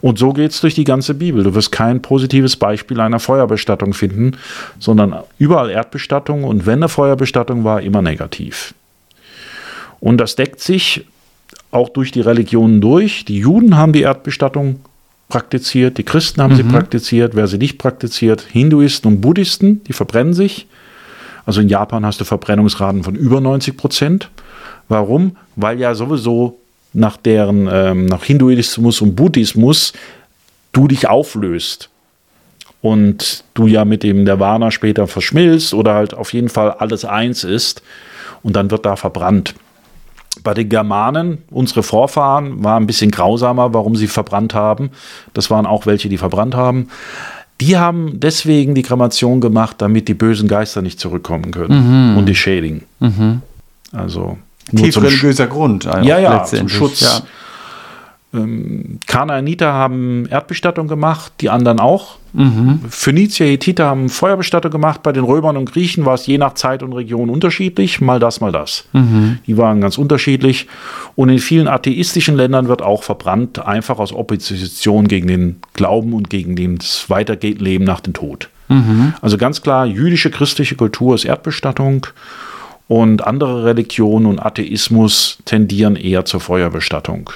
Und 0.02 0.18
so 0.18 0.34
geht 0.34 0.52
es 0.52 0.62
durch 0.62 0.74
die 0.74 0.84
ganze 0.84 1.14
Bibel. 1.14 1.44
Du 1.44 1.54
wirst 1.54 1.72
kein 1.72 2.02
positives 2.02 2.56
Beispiel 2.56 3.00
einer 3.00 3.20
Feuerbestattung 3.20 3.94
finden, 3.94 4.38
sondern 4.80 5.16
überall 5.38 5.70
Erdbestattung 5.70 6.44
und 6.44 6.66
wenn 6.66 6.80
eine 6.80 6.90
Feuerbestattung 6.90 7.64
war, 7.64 7.82
immer 7.82 8.02
negativ. 8.02 8.74
Und 10.00 10.18
das 10.18 10.36
deckt 10.36 10.60
sich 10.60 11.06
auch 11.70 11.90
durch 11.90 12.12
die 12.12 12.22
Religionen 12.22 12.82
durch. 12.82 13.24
Die 13.24 13.38
Juden 13.38 13.78
haben 13.78 13.94
die 13.94 14.02
Erdbestattung 14.02 14.80
praktiziert, 15.30 15.98
die 15.98 16.04
Christen 16.04 16.42
haben 16.42 16.54
mhm. 16.54 16.58
sie 16.58 16.64
praktiziert, 16.64 17.36
wer 17.36 17.48
sie 17.48 17.58
nicht 17.58 17.78
praktiziert, 17.78 18.42
Hinduisten 18.42 19.08
und 19.08 19.22
Buddhisten, 19.22 19.84
die 19.86 19.94
verbrennen 19.94 20.34
sich. 20.34 20.68
Also 21.46 21.62
in 21.62 21.70
Japan 21.70 22.06
hast 22.06 22.20
du 22.20 22.26
Verbrennungsraten 22.26 23.04
von 23.04 23.16
über 23.16 23.42
90 23.42 23.78
Prozent. 23.78 24.30
Warum? 24.88 25.38
Weil 25.56 25.80
ja 25.80 25.96
sowieso 25.96 26.61
nach 26.94 27.18
deren, 27.18 27.70
ähm, 27.72 28.06
nach 28.06 28.24
Hinduismus 28.24 29.02
und 29.02 29.16
Buddhismus 29.16 29.94
du 30.72 30.88
dich 30.88 31.08
auflöst 31.08 31.90
und 32.82 33.44
du 33.54 33.68
ja 33.68 33.86
mit 33.86 34.04
dem 34.04 34.24
Nirvana 34.24 34.72
später 34.72 35.08
verschmilzt 35.08 35.74
oder 35.74 35.94
halt 35.94 36.14
auf 36.14 36.34
jeden 36.34 36.50
Fall 36.50 36.72
alles 36.72 37.06
eins 37.06 37.44
ist 37.44 37.82
und 38.44 38.56
dann 38.56 38.72
wird 38.72 38.86
da 38.86 38.96
verbrannt. 38.96 39.54
Bei 40.44 40.54
den 40.54 40.70
Germanen, 40.70 41.40
unsere 41.52 41.84
Vorfahren, 41.84 42.64
war 42.64 42.80
ein 42.80 42.88
bisschen 42.88 43.12
grausamer, 43.12 43.74
warum 43.74 43.96
sie 43.96 44.08
verbrannt 44.08 44.54
haben. 44.54 44.92
Das 45.34 45.52
waren 45.52 45.66
auch 45.66 45.86
welche, 45.86 46.10
die 46.10 46.18
verbrannt 46.18 46.56
haben. 46.56 46.88
Die 47.60 47.78
haben 47.78 48.20
deswegen 48.20 48.74
die 48.74 48.82
Kremation 48.82 49.40
gemacht, 49.40 49.76
damit 49.80 50.08
die 50.08 50.14
bösen 50.14 50.48
Geister 50.48 50.82
nicht 50.82 51.00
zurückkommen 51.00 51.52
können 51.52 52.12
mhm. 52.12 52.18
und 52.18 52.26
die 52.26 52.34
schädigen. 52.34 52.84
Mhm. 53.00 53.42
Also 53.92 54.38
Tief 54.76 54.98
religiöser 54.98 55.48
Grund. 55.48 55.86
Ja, 55.86 56.20
ja, 56.20 56.44
zum 56.44 56.70
Schutz. 56.70 57.02
Ja. 57.02 57.22
Ähm, 58.34 59.00
Kanaaniter 59.08 59.74
haben 59.74 60.26
Erdbestattung 60.30 60.88
gemacht, 60.88 61.34
die 61.42 61.50
anderen 61.50 61.80
auch. 61.80 62.18
Mhm. 62.34 62.80
Phönizier, 62.90 63.48
Hethiter 63.48 63.88
haben 63.88 64.08
Feuerbestattung 64.08 64.72
gemacht. 64.72 65.04
Bei 65.04 65.12
den 65.12 65.26
Römern 65.26 65.58
und 65.58 65.72
Griechen 65.72 66.06
war 66.06 66.14
es 66.14 66.28
je 66.28 66.38
nach 66.38 66.54
Zeit 66.54 66.82
und 66.82 66.94
Region 66.94 67.30
unterschiedlich. 67.30 68.00
Mal 68.00 68.20
das, 68.20 68.40
mal 68.40 68.54
das. 68.54 68.86
Mhm. 68.94 69.40
Die 69.48 69.58
waren 69.58 69.82
ganz 69.82 69.98
unterschiedlich. 69.98 70.68
Und 71.16 71.28
in 71.28 71.40
vielen 71.40 71.68
atheistischen 71.68 72.38
Ländern 72.38 72.70
wird 72.70 72.82
auch 72.82 73.04
verbrannt, 73.04 73.66
einfach 73.66 74.00
aus 74.00 74.14
Opposition 74.14 75.10
gegen 75.10 75.28
den 75.28 75.58
Glauben 75.74 76.14
und 76.14 76.30
gegen 76.30 76.78
das 76.78 77.10
Weiterleben 77.10 77.84
nach 77.84 78.00
dem 78.00 78.14
Tod. 78.14 78.50
Mhm. 78.70 79.14
Also 79.22 79.38
ganz 79.38 79.62
klar, 79.62 79.86
jüdische, 79.86 80.32
christliche 80.32 80.76
Kultur 80.76 81.16
ist 81.16 81.26
Erdbestattung. 81.26 82.08
Und 82.92 83.26
andere 83.26 83.64
Religionen 83.64 84.26
und 84.26 84.40
Atheismus 84.40 85.38
tendieren 85.46 85.96
eher 85.96 86.26
zur 86.26 86.42
Feuerbestattung. 86.42 87.30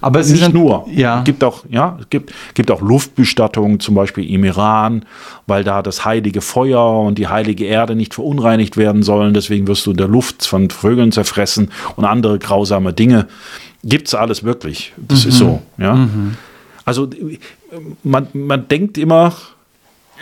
Aber 0.00 0.20
es 0.20 0.30
nicht 0.30 0.40
ist 0.40 0.54
nur. 0.54 0.86
Ja. 0.90 1.18
Es 1.18 1.24
gibt 1.24 1.44
auch, 1.44 1.66
ja, 1.68 1.98
es 2.00 2.08
gibt, 2.08 2.32
gibt 2.54 2.70
auch 2.70 2.80
Luftbestattungen, 2.80 3.78
zum 3.78 3.94
Beispiel 3.94 4.26
im 4.26 4.42
Iran, 4.42 5.04
weil 5.46 5.64
da 5.64 5.82
das 5.82 6.06
heilige 6.06 6.40
Feuer 6.40 7.00
und 7.00 7.18
die 7.18 7.28
heilige 7.28 7.66
Erde 7.66 7.94
nicht 7.94 8.14
verunreinigt 8.14 8.78
werden 8.78 9.02
sollen. 9.02 9.34
Deswegen 9.34 9.66
wirst 9.66 9.84
du 9.84 9.90
in 9.90 9.98
der 9.98 10.08
Luft 10.08 10.46
von 10.46 10.70
Vögeln 10.70 11.12
zerfressen 11.12 11.70
und 11.96 12.06
andere 12.06 12.38
grausame 12.38 12.94
Dinge. 12.94 13.26
Gibt 13.82 14.08
es 14.08 14.14
alles 14.14 14.44
wirklich. 14.44 14.94
Das 14.96 15.26
ist 15.26 15.36
so, 15.36 15.60
ja. 15.76 16.08
Also 16.86 17.10
man, 18.02 18.28
man 18.32 18.66
denkt 18.66 18.96
immer, 18.96 19.34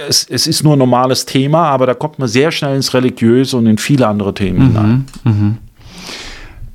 es, 0.08 0.24
es 0.28 0.46
ist 0.46 0.62
nur 0.64 0.74
ein 0.74 0.78
normales 0.78 1.26
Thema, 1.26 1.68
aber 1.68 1.86
da 1.86 1.94
kommt 1.94 2.18
man 2.18 2.28
sehr 2.28 2.50
schnell 2.50 2.76
ins 2.76 2.94
Religiöse 2.94 3.56
und 3.56 3.66
in 3.66 3.78
viele 3.78 4.06
andere 4.06 4.34
Themen 4.34 4.60
hinein. 4.68 5.04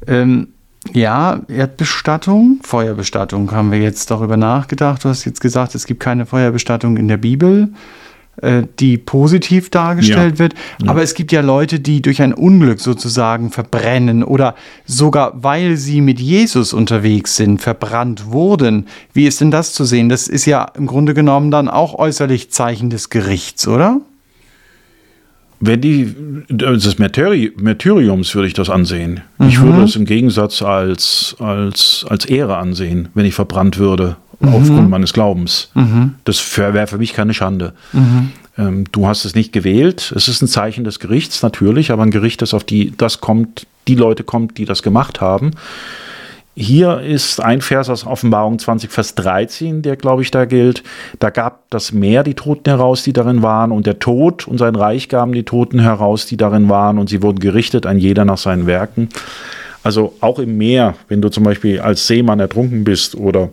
Ähm, 0.07 0.47
ja, 0.93 1.41
Erdbestattung, 1.47 2.59
Feuerbestattung 2.63 3.51
haben 3.51 3.71
wir 3.71 3.79
jetzt 3.79 4.09
darüber 4.09 4.37
nachgedacht. 4.37 5.03
Du 5.03 5.09
hast 5.09 5.25
jetzt 5.25 5.41
gesagt, 5.41 5.75
es 5.75 5.85
gibt 5.85 5.99
keine 5.99 6.25
Feuerbestattung 6.25 6.97
in 6.97 7.07
der 7.07 7.17
Bibel, 7.17 7.69
die 8.79 8.97
positiv 8.97 9.69
dargestellt 9.71 10.33
Ja. 10.35 10.39
wird. 10.39 10.53
Aber 10.85 11.01
es 11.01 11.15
gibt 11.15 11.31
ja 11.31 11.41
Leute, 11.41 11.79
die 11.79 12.01
durch 12.03 12.21
ein 12.21 12.33
Unglück 12.33 12.79
sozusagen 12.79 13.49
verbrennen 13.51 14.23
oder 14.23 14.53
sogar 14.85 15.33
weil 15.43 15.77
sie 15.77 16.01
mit 16.01 16.19
Jesus 16.19 16.71
unterwegs 16.73 17.35
sind, 17.35 17.61
verbrannt 17.61 18.27
wurden. 18.27 18.85
Wie 19.13 19.25
ist 19.25 19.41
denn 19.41 19.49
das 19.49 19.73
zu 19.73 19.85
sehen? 19.85 20.07
Das 20.09 20.27
ist 20.27 20.45
ja 20.45 20.65
im 20.77 20.85
Grunde 20.85 21.13
genommen 21.15 21.49
dann 21.49 21.67
auch 21.67 21.95
äußerlich 21.95 22.51
Zeichen 22.51 22.89
des 22.91 23.09
Gerichts, 23.09 23.67
oder? 23.67 24.01
Wenn 25.59 25.81
die, 25.81 26.13
des 26.49 26.99
Martyri 26.99 27.51
Martyriums 27.59 28.35
würde 28.35 28.47
ich 28.47 28.53
das 28.53 28.69
ansehen. 28.69 29.21
Ich 29.39 29.59
würde 29.59 29.81
es 29.83 29.95
im 29.95 30.05
Gegensatz 30.05 30.61
als, 30.61 31.35
als, 31.39 32.05
als 32.07 32.25
Ehre 32.25 32.57
ansehen, 32.57 33.09
wenn 33.15 33.25
ich 33.25 33.33
verbrannt 33.33 33.79
würde, 33.79 34.17
aufgrund 34.41 34.89
meines 34.89 35.13
Glaubens. 35.13 35.71
Das 36.23 36.57
wäre 36.57 36.87
für 36.87 36.97
mich 36.97 37.13
keine 37.13 37.33
Schande. 37.33 37.73
Ähm, 38.57 38.85
du 38.91 39.07
hast 39.07 39.25
es 39.25 39.35
nicht 39.35 39.53
gewählt. 39.53 40.13
Es 40.15 40.27
ist 40.27 40.41
ein 40.41 40.47
Zeichen 40.47 40.83
des 40.83 40.99
Gerichts, 40.99 41.43
natürlich, 41.43 41.91
aber 41.91 42.03
ein 42.03 42.11
Gericht, 42.11 42.41
das 42.41 42.53
auf 42.53 42.63
die, 42.63 42.93
das 42.97 43.21
kommt, 43.21 43.67
die 43.87 43.95
Leute 43.95 44.23
kommt, 44.23 44.57
die 44.57 44.65
das 44.65 44.83
gemacht 44.83 45.21
haben. 45.21 45.51
Hier 46.59 47.01
ist 47.01 47.39
ein 47.39 47.61
Vers 47.61 47.87
aus 47.87 48.03
Offenbarung 48.03 48.57
20, 48.57 48.89
Vers 48.89 49.13
13, 49.13 49.83
der, 49.83 49.95
glaube 49.95 50.23
ich, 50.23 50.31
da 50.31 50.45
gilt. 50.45 50.81
Da 51.19 51.29
gab 51.29 51.69
das 51.69 51.91
Meer 51.91 52.23
die 52.23 52.33
Toten 52.33 52.67
heraus, 52.67 53.03
die 53.03 53.13
darin 53.13 53.43
waren, 53.43 53.71
und 53.71 53.85
der 53.85 53.99
Tod 53.99 54.47
und 54.47 54.57
sein 54.57 54.75
Reich 54.75 55.07
gaben 55.07 55.33
die 55.33 55.43
Toten 55.43 55.79
heraus, 55.79 56.25
die 56.25 56.35
darin 56.35 56.67
waren, 56.67 56.97
und 56.97 57.09
sie 57.09 57.21
wurden 57.21 57.37
gerichtet, 57.37 57.85
ein 57.85 57.99
jeder 57.99 58.25
nach 58.25 58.39
seinen 58.39 58.65
Werken. 58.65 59.09
Also 59.83 60.15
auch 60.19 60.39
im 60.39 60.57
Meer, 60.57 60.95
wenn 61.09 61.21
du 61.21 61.29
zum 61.29 61.43
Beispiel 61.43 61.79
als 61.79 62.07
Seemann 62.07 62.39
ertrunken 62.39 62.83
bist 62.83 63.13
oder 63.13 63.49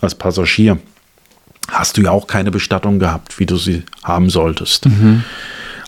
als 0.00 0.14
Passagier, 0.14 0.78
hast 1.68 1.96
du 1.96 2.02
ja 2.02 2.10
auch 2.10 2.26
keine 2.26 2.50
Bestattung 2.50 2.98
gehabt, 2.98 3.38
wie 3.38 3.46
du 3.46 3.56
sie 3.56 3.82
haben 4.02 4.30
solltest. 4.30 4.86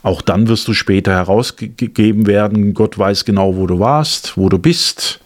Auch 0.03 0.23
dann 0.23 0.49
wirst 0.49 0.69
du 0.69 0.73
später 0.73 1.13
herausgegeben 1.13 2.27
werden. 2.27 2.75
Gott 2.75 2.97
weiß 2.97 3.25
genau, 3.25 3.57
wo 3.57 3.67
du 3.67 3.81
warst, 3.81 4.37
wo 4.37 4.49
du 4.49 4.59
bist. 4.59 5.21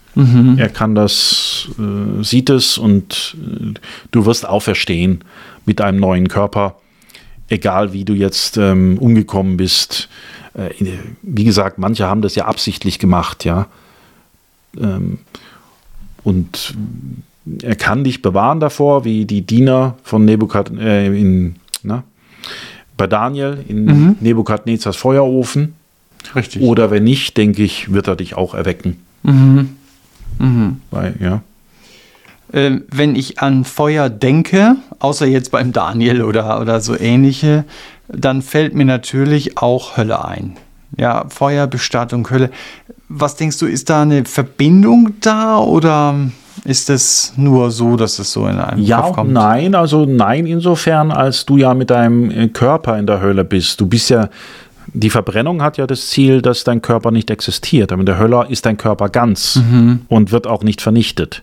Er 0.58 0.68
kann 0.68 0.94
das, 0.94 1.68
äh, 1.78 2.22
sieht 2.24 2.50
es 2.50 2.78
und 2.78 3.36
äh, 3.38 3.74
du 4.10 4.26
wirst 4.26 4.44
auferstehen 4.46 5.22
mit 5.66 5.80
einem 5.80 6.00
neuen 6.00 6.26
Körper, 6.28 6.76
egal 7.48 7.92
wie 7.92 8.04
du 8.04 8.14
jetzt 8.14 8.56
ähm, 8.56 8.98
umgekommen 8.98 9.56
bist. 9.56 10.08
Äh, 10.54 10.70
wie 11.22 11.44
gesagt, 11.44 11.78
manche 11.78 12.06
haben 12.06 12.22
das 12.22 12.34
ja 12.34 12.46
absichtlich 12.46 12.98
gemacht, 12.98 13.44
ja. 13.44 13.68
Ähm, 14.76 15.18
und 16.24 16.74
er 17.62 17.76
kann 17.76 18.04
dich 18.04 18.22
bewahren 18.22 18.60
davor, 18.60 19.04
wie 19.04 19.24
die 19.24 19.42
Diener 19.42 19.96
von 20.02 20.24
Nebukadnezar 20.24 20.86
äh, 20.86 21.20
in, 21.20 21.56
na, 21.82 22.04
bei 22.96 23.06
Daniel 23.06 23.64
in 23.66 24.16
Nebukadnezars 24.20 24.96
Feuerofen. 24.96 25.74
Richtig. 26.34 26.62
Oder 26.62 26.90
wenn 26.90 27.04
nicht, 27.04 27.36
denke 27.36 27.62
ich, 27.62 27.92
wird 27.92 28.08
er 28.08 28.16
dich 28.16 28.36
auch 28.36 28.54
erwecken. 28.54 28.98
Weil, 30.90 31.14
ja. 31.18 31.42
Ähm, 32.52 32.82
wenn 32.90 33.14
ich 33.14 33.38
an 33.40 33.64
Feuer 33.64 34.10
denke, 34.10 34.76
außer 34.98 35.26
jetzt 35.26 35.50
beim 35.50 35.72
Daniel 35.72 36.22
oder, 36.22 36.60
oder 36.60 36.80
so 36.80 36.98
ähnliche, 36.98 37.64
dann 38.08 38.42
fällt 38.42 38.74
mir 38.74 38.84
natürlich 38.84 39.56
auch 39.56 39.96
Hölle 39.96 40.24
ein. 40.24 40.56
Ja, 40.98 41.26
Feuer, 41.28 41.66
Bestattung, 41.66 42.28
Hölle. 42.28 42.50
Was 43.08 43.36
denkst 43.36 43.58
du, 43.58 43.66
ist 43.66 43.88
da 43.88 44.02
eine 44.02 44.24
Verbindung 44.24 45.14
da 45.20 45.58
oder 45.58 46.14
ist 46.64 46.90
es 46.90 47.32
nur 47.36 47.70
so, 47.70 47.96
dass 47.96 48.18
es 48.18 48.32
so 48.32 48.46
in 48.46 48.58
einem 48.58 48.82
Ja, 48.82 49.00
Kopf 49.02 49.16
kommt? 49.16 49.32
nein, 49.32 49.74
also 49.74 50.04
nein, 50.04 50.46
insofern, 50.46 51.10
als 51.10 51.46
du 51.46 51.56
ja 51.56 51.74
mit 51.74 51.90
deinem 51.90 52.30
äh, 52.30 52.48
Körper 52.48 52.98
in 52.98 53.06
der 53.06 53.20
Hölle 53.20 53.44
bist. 53.44 53.80
Du 53.80 53.86
bist 53.86 54.10
ja, 54.10 54.28
die 54.92 55.10
Verbrennung 55.10 55.62
hat 55.62 55.76
ja 55.78 55.86
das 55.86 56.08
Ziel, 56.08 56.42
dass 56.42 56.64
dein 56.64 56.82
Körper 56.82 57.10
nicht 57.10 57.30
existiert. 57.30 57.92
Aber 57.92 58.00
in 58.00 58.06
der 58.06 58.18
Hölle 58.18 58.46
ist 58.48 58.66
dein 58.66 58.76
Körper 58.76 59.08
ganz 59.08 59.60
und 60.08 60.32
wird 60.32 60.46
auch 60.46 60.62
nicht 60.64 60.80
vernichtet. 60.80 61.42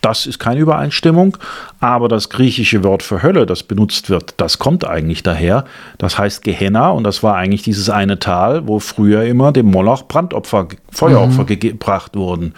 Das 0.00 0.26
ist 0.26 0.38
keine 0.38 0.60
Übereinstimmung, 0.60 1.36
aber 1.78 2.08
das 2.08 2.30
griechische 2.30 2.82
Wort 2.84 3.02
für 3.02 3.22
Hölle, 3.22 3.44
das 3.44 3.62
benutzt 3.62 4.08
wird, 4.08 4.34
das 4.38 4.58
kommt 4.58 4.86
eigentlich 4.86 5.22
daher. 5.22 5.64
Das 5.98 6.18
heißt 6.18 6.42
Gehenna 6.42 6.88
und 6.90 7.04
das 7.04 7.22
war 7.22 7.36
eigentlich 7.36 7.62
dieses 7.62 7.90
eine 7.90 8.18
Tal, 8.18 8.66
wo 8.66 8.78
früher 8.78 9.24
immer 9.24 9.52
dem 9.52 9.66
Moloch 9.66 10.08
Brandopfer, 10.08 10.68
Feueropfer 10.90 11.44
gebracht 11.44 12.16
wurden. 12.16 12.54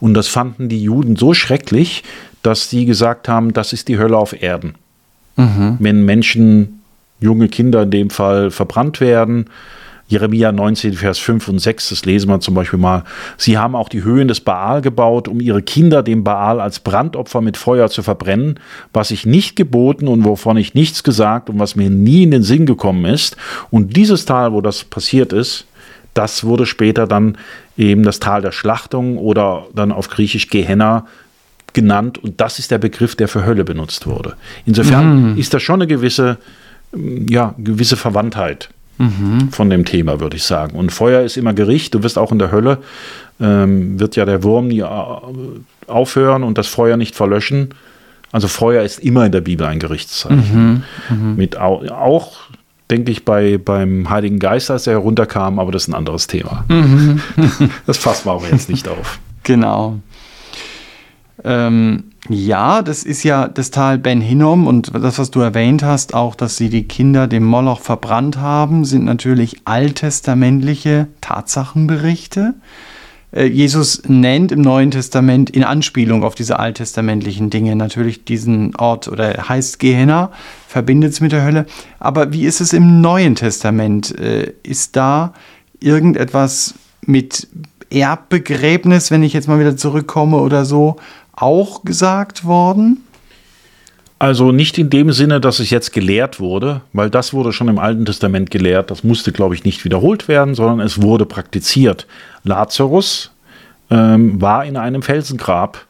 Und 0.00 0.14
das 0.14 0.28
fanden 0.28 0.68
die 0.68 0.82
Juden 0.82 1.16
so 1.16 1.34
schrecklich, 1.34 2.02
dass 2.42 2.70
sie 2.70 2.86
gesagt 2.86 3.28
haben, 3.28 3.52
das 3.52 3.72
ist 3.72 3.88
die 3.88 3.98
Hölle 3.98 4.16
auf 4.16 4.40
Erden. 4.40 4.74
Wenn 5.80 6.04
Menschen, 6.06 6.80
junge 7.20 7.48
Kinder 7.48 7.82
in 7.82 7.90
dem 7.90 8.10
Fall, 8.10 8.50
verbrannt 8.50 9.00
werden, 9.00 9.50
Jeremia 10.08 10.52
19, 10.52 10.92
Vers 10.94 11.18
5 11.18 11.48
und 11.48 11.58
6, 11.58 11.88
das 11.88 12.04
lesen 12.04 12.28
wir 12.30 12.38
zum 12.38 12.54
Beispiel 12.54 12.78
mal. 12.78 13.02
Sie 13.36 13.58
haben 13.58 13.74
auch 13.74 13.88
die 13.88 14.04
Höhen 14.04 14.28
des 14.28 14.40
Baal 14.40 14.80
gebaut, 14.80 15.26
um 15.26 15.40
ihre 15.40 15.62
Kinder 15.62 16.04
dem 16.04 16.22
Baal 16.22 16.60
als 16.60 16.78
Brandopfer 16.78 17.40
mit 17.40 17.56
Feuer 17.56 17.90
zu 17.90 18.04
verbrennen, 18.04 18.60
was 18.92 19.10
ich 19.10 19.26
nicht 19.26 19.56
geboten 19.56 20.06
und 20.06 20.24
wovon 20.24 20.58
ich 20.58 20.74
nichts 20.74 21.02
gesagt 21.02 21.50
und 21.50 21.58
was 21.58 21.74
mir 21.74 21.90
nie 21.90 22.22
in 22.22 22.30
den 22.30 22.44
Sinn 22.44 22.66
gekommen 22.66 23.04
ist. 23.04 23.36
Und 23.70 23.96
dieses 23.96 24.24
Tal, 24.26 24.52
wo 24.52 24.60
das 24.60 24.84
passiert 24.84 25.32
ist, 25.32 25.66
das 26.14 26.44
wurde 26.44 26.66
später 26.66 27.08
dann 27.08 27.36
eben 27.76 28.04
das 28.04 28.20
Tal 28.20 28.42
der 28.42 28.52
Schlachtung 28.52 29.18
oder 29.18 29.66
dann 29.74 29.90
auf 29.90 30.08
Griechisch 30.08 30.48
Gehenna 30.48 31.06
genannt. 31.72 32.16
Und 32.16 32.40
das 32.40 32.60
ist 32.60 32.70
der 32.70 32.78
Begriff, 32.78 33.16
der 33.16 33.26
für 33.26 33.44
Hölle 33.44 33.64
benutzt 33.64 34.06
wurde. 34.06 34.36
Insofern 34.66 35.36
ist 35.36 35.52
da 35.52 35.58
schon 35.58 35.82
eine 35.82 35.88
gewisse, 35.88 36.38
ja, 37.28 37.54
gewisse 37.58 37.96
Verwandtheit 37.96 38.70
von 39.50 39.70
dem 39.70 39.84
Thema, 39.84 40.20
würde 40.20 40.36
ich 40.36 40.44
sagen. 40.44 40.76
Und 40.76 40.90
Feuer 40.90 41.22
ist 41.22 41.36
immer 41.36 41.52
Gericht. 41.52 41.94
Du 41.94 42.02
wirst 42.02 42.18
auch 42.18 42.32
in 42.32 42.38
der 42.38 42.50
Hölle, 42.50 42.78
ähm, 43.40 44.00
wird 44.00 44.16
ja 44.16 44.24
der 44.24 44.42
Wurm 44.42 44.68
nie 44.68 44.80
äh, 44.80 44.86
aufhören 45.86 46.42
und 46.42 46.56
das 46.58 46.66
Feuer 46.66 46.96
nicht 46.96 47.14
verlöschen. 47.14 47.70
Also 48.32 48.48
Feuer 48.48 48.82
ist 48.82 48.98
immer 48.98 49.26
in 49.26 49.32
der 49.32 49.40
Bibel 49.40 49.66
ein 49.66 49.78
Gerichtszeichen. 49.78 50.84
Mit 51.36 51.58
au 51.58 51.86
auch, 51.88 52.38
denke 52.90 53.12
ich, 53.12 53.24
bei, 53.24 53.58
beim 53.58 54.10
Heiligen 54.10 54.38
Geist, 54.38 54.70
als 54.70 54.86
er 54.86 54.94
herunterkam, 54.94 55.58
aber 55.58 55.72
das 55.72 55.82
ist 55.82 55.88
ein 55.88 55.94
anderes 55.94 56.26
Thema. 56.26 56.64
das 57.86 57.98
fassen 57.98 58.26
wir 58.26 58.32
aber 58.32 58.48
jetzt 58.50 58.68
nicht 58.68 58.88
auf. 58.88 59.18
Genau. 59.42 60.00
Ähm, 61.44 62.04
ja, 62.28 62.82
das 62.82 63.02
ist 63.02 63.22
ja 63.22 63.48
das 63.48 63.70
Tal 63.70 63.98
Ben 63.98 64.20
Hinnom 64.20 64.66
und 64.66 64.92
das, 64.94 65.18
was 65.18 65.30
du 65.30 65.40
erwähnt 65.40 65.82
hast, 65.82 66.14
auch, 66.14 66.34
dass 66.34 66.56
sie 66.56 66.68
die 66.68 66.84
Kinder 66.84 67.26
dem 67.26 67.44
Moloch 67.44 67.80
verbrannt 67.80 68.38
haben, 68.38 68.84
sind 68.84 69.04
natürlich 69.04 69.60
alttestamentliche 69.64 71.08
Tatsachenberichte. 71.20 72.54
Äh, 73.32 73.46
Jesus 73.46 74.02
nennt 74.06 74.52
im 74.52 74.60
Neuen 74.60 74.90
Testament 74.90 75.50
in 75.50 75.64
Anspielung 75.64 76.24
auf 76.24 76.34
diese 76.34 76.58
alttestamentlichen 76.58 77.50
Dinge 77.50 77.76
natürlich 77.76 78.24
diesen 78.24 78.74
Ort 78.76 79.08
oder 79.08 79.48
heißt 79.48 79.78
Gehenna, 79.78 80.30
verbindet 80.66 81.12
es 81.12 81.20
mit 81.20 81.32
der 81.32 81.44
Hölle. 81.44 81.66
Aber 81.98 82.32
wie 82.32 82.44
ist 82.44 82.60
es 82.60 82.72
im 82.72 83.00
Neuen 83.00 83.34
Testament? 83.34 84.18
Äh, 84.18 84.52
Ist 84.62 84.96
da 84.96 85.32
irgendetwas 85.80 86.74
mit 87.02 87.48
Erbbegräbnis, 87.90 89.10
wenn 89.10 89.22
ich 89.22 89.32
jetzt 89.32 89.48
mal 89.48 89.60
wieder 89.60 89.76
zurückkomme 89.76 90.38
oder 90.38 90.64
so, 90.64 90.96
auch 91.36 91.84
gesagt 91.84 92.44
worden? 92.44 93.02
Also 94.18 94.50
nicht 94.50 94.78
in 94.78 94.88
dem 94.88 95.12
Sinne, 95.12 95.40
dass 95.40 95.58
es 95.60 95.68
jetzt 95.68 95.92
gelehrt 95.92 96.40
wurde, 96.40 96.80
weil 96.94 97.10
das 97.10 97.34
wurde 97.34 97.52
schon 97.52 97.68
im 97.68 97.78
Alten 97.78 98.06
Testament 98.06 98.50
gelehrt. 98.50 98.90
Das 98.90 99.04
musste, 99.04 99.30
glaube 99.30 99.54
ich, 99.54 99.64
nicht 99.64 99.84
wiederholt 99.84 100.26
werden, 100.26 100.54
sondern 100.54 100.80
es 100.80 101.02
wurde 101.02 101.26
praktiziert. 101.26 102.06
Lazarus 102.42 103.30
ähm, 103.90 104.40
war 104.40 104.64
in 104.64 104.76
einem 104.76 105.02
Felsengrab. 105.02 105.84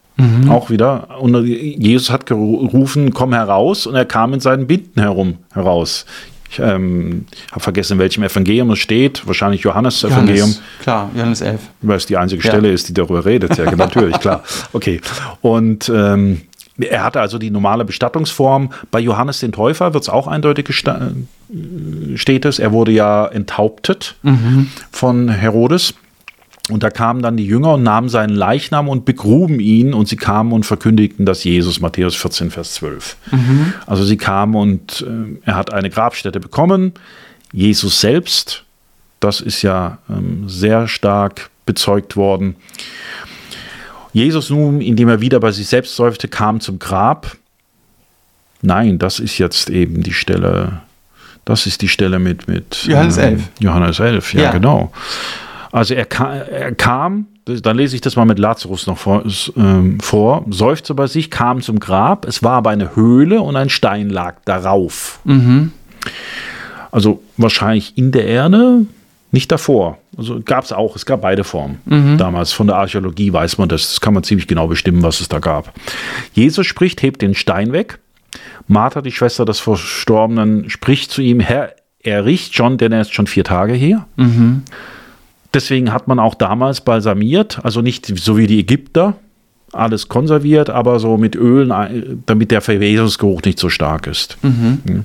Auch 0.49 0.71
wieder. 0.71 1.21
Und 1.21 1.45
Jesus 1.45 2.11
hat 2.11 2.25
gerufen, 2.25 3.13
komm 3.13 3.35
heraus, 3.35 3.87
und 3.87 3.95
er 3.95 4.07
kam 4.07 4.33
in 4.33 4.41
seinen 4.41 4.67
Binden 4.67 5.01
herum 5.01 5.37
heraus. 5.53 6.07
Ich 6.51 6.59
ähm, 6.59 7.27
habe 7.51 7.61
vergessen, 7.61 7.95
in 7.95 7.99
welchem 7.99 8.23
Evangelium 8.23 8.71
es 8.71 8.79
steht. 8.79 9.27
Wahrscheinlich 9.27 9.63
Johannes 9.63 10.05
Evangelium. 10.05 10.49
Johannes, 10.51 10.63
klar, 10.81 11.11
Johannes 11.15 11.41
11. 11.41 11.61
Weil 11.83 11.97
es 11.97 12.07
die 12.07 12.17
einzige 12.17 12.43
Ja. 12.43 12.51
Stelle 12.51 12.71
ist, 12.71 12.89
die 12.89 12.95
darüber 12.95 13.25
redet. 13.25 13.57
Ja, 13.59 13.75
natürlich, 13.75 14.19
klar. 14.21 14.43
Okay. 14.73 15.01
Und 15.43 15.91
ähm, 15.95 16.43
er 16.79 17.05
hatte 17.05 17.21
also 17.21 17.39
die 17.39 17.51
normale 17.51 17.85
Bestattungsform. 17.85 18.71
Bei 18.91 19.01
Johannes 19.01 19.41
den 19.41 19.53
Täufer 19.53 19.95
wird 19.95 20.03
es 20.03 20.09
auch 20.09 20.27
eindeutig 20.27 20.69
äh, 20.69 22.17
steht 22.17 22.45
es. 22.45 22.59
Er 22.59 22.73
wurde 22.73 22.93
ja 22.93 23.27
enthauptet 23.27 24.17
von 24.91 25.29
Herodes. 25.29 25.95
Und 26.69 26.83
da 26.83 26.91
kamen 26.91 27.23
dann 27.23 27.37
die 27.37 27.47
Jünger 27.47 27.75
und 27.75 27.85
nahmen 27.85 28.09
seinen 28.09 28.35
Leichnam 28.35 28.89
und 28.89 29.05
begruben 29.05 29.61
ihn 29.61 29.95
und 29.95 30.09
sie 30.09 30.17
kamen 30.17 30.53
und 30.53 30.67
verkündigten 30.67 31.25
das 31.25 31.45
Jesus, 31.45 31.81
Matthäus 31.81 32.17
14, 32.17 32.51
Vers 32.51 32.75
12. 32.75 33.17
Also 33.87 34.03
sie 34.05 34.17
kamen 34.17 34.57
und 34.57 35.07
äh, 35.07 35.39
er 35.45 35.55
hat 35.55 35.73
eine 35.73 35.91
Grabstätte 35.91 36.41
bekommen. 36.41 36.93
Jesus 37.53 38.01
selbst, 38.01 38.65
das 39.21 39.41
ist 39.41 39.63
ja 39.63 39.99
ähm, 40.11 40.49
sehr 40.49 40.89
stark 40.89 41.51
bezeugt 41.67 42.17
worden. 42.17 42.57
Jesus 44.13 44.51
nun, 44.51 44.81
indem 44.81 45.09
er 45.09 45.21
wieder 45.21 45.39
bei 45.39 45.53
sich 45.53 45.69
selbst 45.69 45.95
seufzte, 45.95 46.27
kam 46.27 46.61
zum 46.61 46.79
Grab. 46.81 47.37
Nein, 48.63 48.99
das 48.99 49.21
ist 49.21 49.39
jetzt 49.39 49.71
eben 49.71 50.03
die 50.03 50.15
Stelle, 50.15 50.81
das 51.45 51.67
ist 51.67 51.83
die 51.83 51.89
Stelle 51.89 52.19
mit, 52.19 52.49
mit 52.49 52.85
Johannes 52.87 53.19
ähm, 53.19 53.35
11. 53.35 53.43
Johannes 53.61 54.01
11, 54.01 54.35
ja, 54.35 54.43
Ja. 54.45 54.51
genau. 54.51 54.91
Also 55.77 55.93
er, 55.93 56.07
ka 56.07 56.35
er 56.35 56.75
kam, 56.75 57.27
dann 57.45 57.77
lese 57.77 57.97
ich 57.97 58.01
das 58.01 58.17
mal 58.17 58.25
mit 58.25 58.39
Lazarus 58.39 58.87
noch 58.87 58.97
vor, 58.97 59.25
ähm, 59.59 60.01
vor, 60.01 60.47
seufzte 60.49 60.95
bei 60.95 61.07
sich, 61.07 61.31
kam 61.31 61.61
zum 61.61 61.81
Grab, 61.81 62.27
es 62.27 62.43
war 62.43 62.53
aber 62.53 62.71
eine 62.71 62.97
Höhle 62.97 63.43
und 63.43 63.57
ein 63.57 63.69
Stein 63.69 64.09
lag 64.09 64.37
darauf. 64.47 65.19
Also 66.91 67.23
wahrscheinlich 67.37 67.99
in 67.99 68.11
der 68.11 68.25
Erde, 68.25 68.87
nicht 69.33 69.53
davor. 69.53 69.99
Also 70.17 70.41
gab 70.43 70.65
es 70.65 70.73
auch, 70.73 70.97
es 70.97 71.05
gab 71.05 71.21
beide 71.21 71.45
Formen. 71.45 71.77
Damals 72.17 72.55
von 72.55 72.69
der 72.69 72.77
Archäologie 72.77 73.35
weiß 73.35 73.59
man 73.59 73.69
das, 73.69 73.91
das 73.91 74.01
kann 74.01 74.15
man 74.15 74.23
ziemlich 74.23 74.47
genau 74.47 74.69
bestimmen, 74.69 75.03
was 75.03 75.21
es 75.21 75.29
da 75.29 75.41
gab. 75.41 75.75
Jesus 76.33 76.67
spricht, 76.67 77.03
hebt 77.03 77.21
den 77.21 77.35
Stein 77.35 77.73
weg. 77.73 77.99
Martha, 78.67 79.03
die 79.03 79.13
Schwester 79.13 79.45
des 79.45 79.61
Verstorbenen, 79.61 80.71
spricht 80.71 81.11
zu 81.11 81.21
ihm, 81.21 81.41
Herr, 81.41 81.75
er 82.03 82.25
riecht 82.25 82.55
schon, 82.55 82.79
denn 82.79 82.93
er 82.93 83.03
ist 83.03 83.13
schon 83.13 83.27
vier 83.27 83.45
Tage 83.45 83.75
her. 83.75 84.07
Deswegen 85.55 85.93
hat 85.93 86.09
man 86.09 86.19
auch 86.19 86.35
damals 86.35 86.81
balsamiert, 86.81 87.61
also 87.63 87.81
nicht 87.81 88.07
so 88.07 88.37
wie 88.37 88.47
die 88.47 88.61
Ägypter, 88.61 89.15
alles 89.73 90.09
konserviert, 90.09 90.71
aber 90.71 90.99
so 90.99 91.17
mit 91.17 91.37
Ölen, 91.37 91.71
äh, 91.71 92.17
damit 92.27 92.51
der 92.51 92.61
Verwesungsgeruch 92.61 93.43
nicht 93.43 93.59
so 93.59 93.69
stark 93.69 94.07
ist. 94.07 94.39
Mhm. 94.43 95.05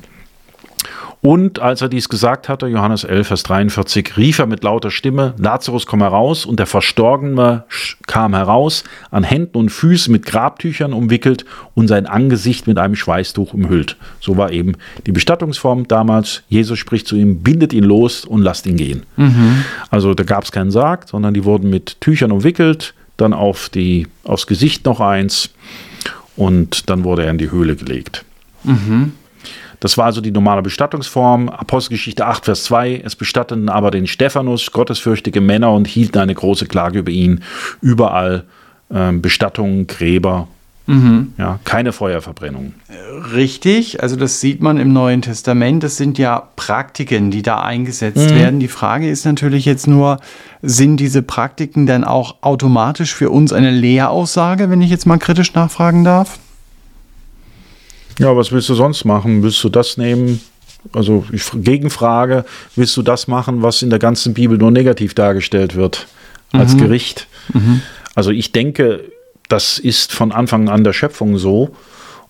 Und 1.21 1.60
als 1.60 1.81
er 1.81 1.89
dies 1.89 2.10
gesagt 2.10 2.49
hatte, 2.49 2.65
Johannes 2.65 3.03
11, 3.03 3.27
Vers 3.27 3.43
43, 3.43 4.17
rief 4.17 4.39
er 4.39 4.47
mit 4.47 4.63
lauter 4.63 4.89
Stimme, 4.89 5.36
Lazarus, 5.38 5.86
komm 5.86 6.01
heraus. 6.01 6.47
Und 6.47 6.57
der 6.57 6.65
Verstorbene 6.65 7.65
kam 8.07 8.34
heraus, 8.34 8.84
an 9.12 9.23
Händen 9.23 9.57
und 9.57 9.69
Füßen 9.69 10.12
mit 10.12 10.25
Grabtüchern 10.25 10.93
umwickelt 10.93 11.45
und 11.75 11.88
sein 11.88 12.07
Angesicht 12.07 12.65
mit 12.65 12.79
einem 12.79 12.95
Schweißtuch 12.95 13.53
umhüllt. 13.53 13.97
So 14.19 14.36
war 14.38 14.51
eben 14.51 14.73
die 15.05 15.12
Bestattungsform 15.12 15.88
damals. 15.88 16.41
Jesus 16.49 16.79
spricht 16.79 17.07
zu 17.07 17.15
ihm, 17.15 17.43
bindet 17.43 17.71
ihn 17.71 17.84
los 17.84 18.25
und 18.25 18.41
lasst 18.41 18.65
ihn 18.65 18.77
gehen. 18.77 19.03
Also 19.91 20.15
da 20.15 20.23
gab 20.23 20.43
es 20.43 20.51
keinen 20.51 20.71
Sarg, 20.71 21.07
sondern 21.07 21.36
die 21.36 21.45
wurden 21.45 21.69
mit 21.69 22.01
Tüchern 22.01 22.31
umwickelt, 22.31 22.95
dann 23.17 23.34
auf 23.34 23.69
die, 23.69 24.07
aufs 24.23 24.47
Gesicht 24.47 24.86
noch 24.86 24.99
eins 24.99 25.51
und 26.36 26.89
dann 26.89 27.03
wurde 27.03 27.25
er 27.25 27.31
in 27.31 27.38
die 27.38 27.51
Höhle 27.51 27.75
gelegt. 27.75 28.25
Das 29.82 29.98
war 29.98 30.06
also 30.06 30.22
die 30.22 30.32
normale 30.32 30.62
Bestattungsform. 30.62 31.50
Apostelgeschichte 31.50 32.26
8, 32.26 32.46
Vers 32.46 32.63
2. 32.63 33.02
Es 33.04 33.17
bestatteten 33.17 33.67
aber 33.67 33.91
den 33.91 34.08
Stephanus, 34.08 34.72
gottesfürchtige 34.72 35.41
Männer, 35.41 35.74
und 35.74 35.88
hielten 35.88 36.20
eine 36.20 36.34
große 36.34 36.67
Klage 36.67 37.00
über 37.00 37.12
ihn. 37.12 37.44
Überall 37.82 38.46
ähm, 38.89 39.22
Bestattungen, 39.22 39.88
Gräber, 39.88 40.48
ja, 41.38 41.60
keine 41.63 41.94
Feuerverbrennung. 41.94 42.74
Richtig, 43.34 44.02
also 44.04 44.15
das 44.15 44.41
sieht 44.41 44.62
man 44.62 44.78
im 44.78 44.91
Neuen 44.91 45.22
Testament. 45.22 45.84
Das 45.84 45.96
sind 45.96 46.17
ja 46.17 46.50
Praktiken, 46.56 47.32
die 47.32 47.41
da 47.44 47.62
eingesetzt 47.62 48.36
werden. 48.36 48.60
Die 48.60 48.67
Frage 48.67 49.10
ist 49.10 49.26
natürlich 49.26 49.65
jetzt 49.65 49.88
nur, 49.88 50.20
sind 50.62 50.98
diese 50.98 51.22
Praktiken 51.22 51.86
dann 51.86 52.04
auch 52.04 52.38
automatisch 52.41 53.13
für 53.13 53.30
uns 53.30 53.54
eine 53.54 53.72
Lehraussage, 53.72 54.70
wenn 54.70 54.82
ich 54.82 54.89
jetzt 54.89 55.06
mal 55.06 55.17
kritisch 55.17 55.54
nachfragen 55.54 56.04
darf? 56.04 56.39
Ja, 58.21 58.36
was 58.38 58.51
willst 58.51 58.69
du 58.69 58.75
sonst 58.75 59.05
machen? 59.05 59.43
Willst 59.43 59.63
du 59.63 59.69
das 59.69 59.97
nehmen? 59.97 60.41
Also 60.93 61.25
ich 61.31 61.43
Gegenfrage, 61.53 62.45
willst 62.75 62.97
du 62.97 63.01
das 63.01 63.27
machen, 63.27 63.62
was 63.62 63.81
in 63.81 63.89
der 63.89 63.99
ganzen 63.99 64.34
Bibel 64.34 64.57
nur 64.57 64.71
negativ 64.71 65.13
dargestellt 65.13 65.75
wird 65.75 66.07
als 66.51 66.75
Gericht? 66.75 67.27
Also 68.15 68.31
ich 68.31 68.51
denke, 68.51 69.01
das 69.47 69.77
ist 69.77 70.12
von 70.13 70.31
Anfang 70.31 70.69
an 70.69 70.84
der 70.84 70.93
Schöpfung 70.93 71.38
so 71.38 71.75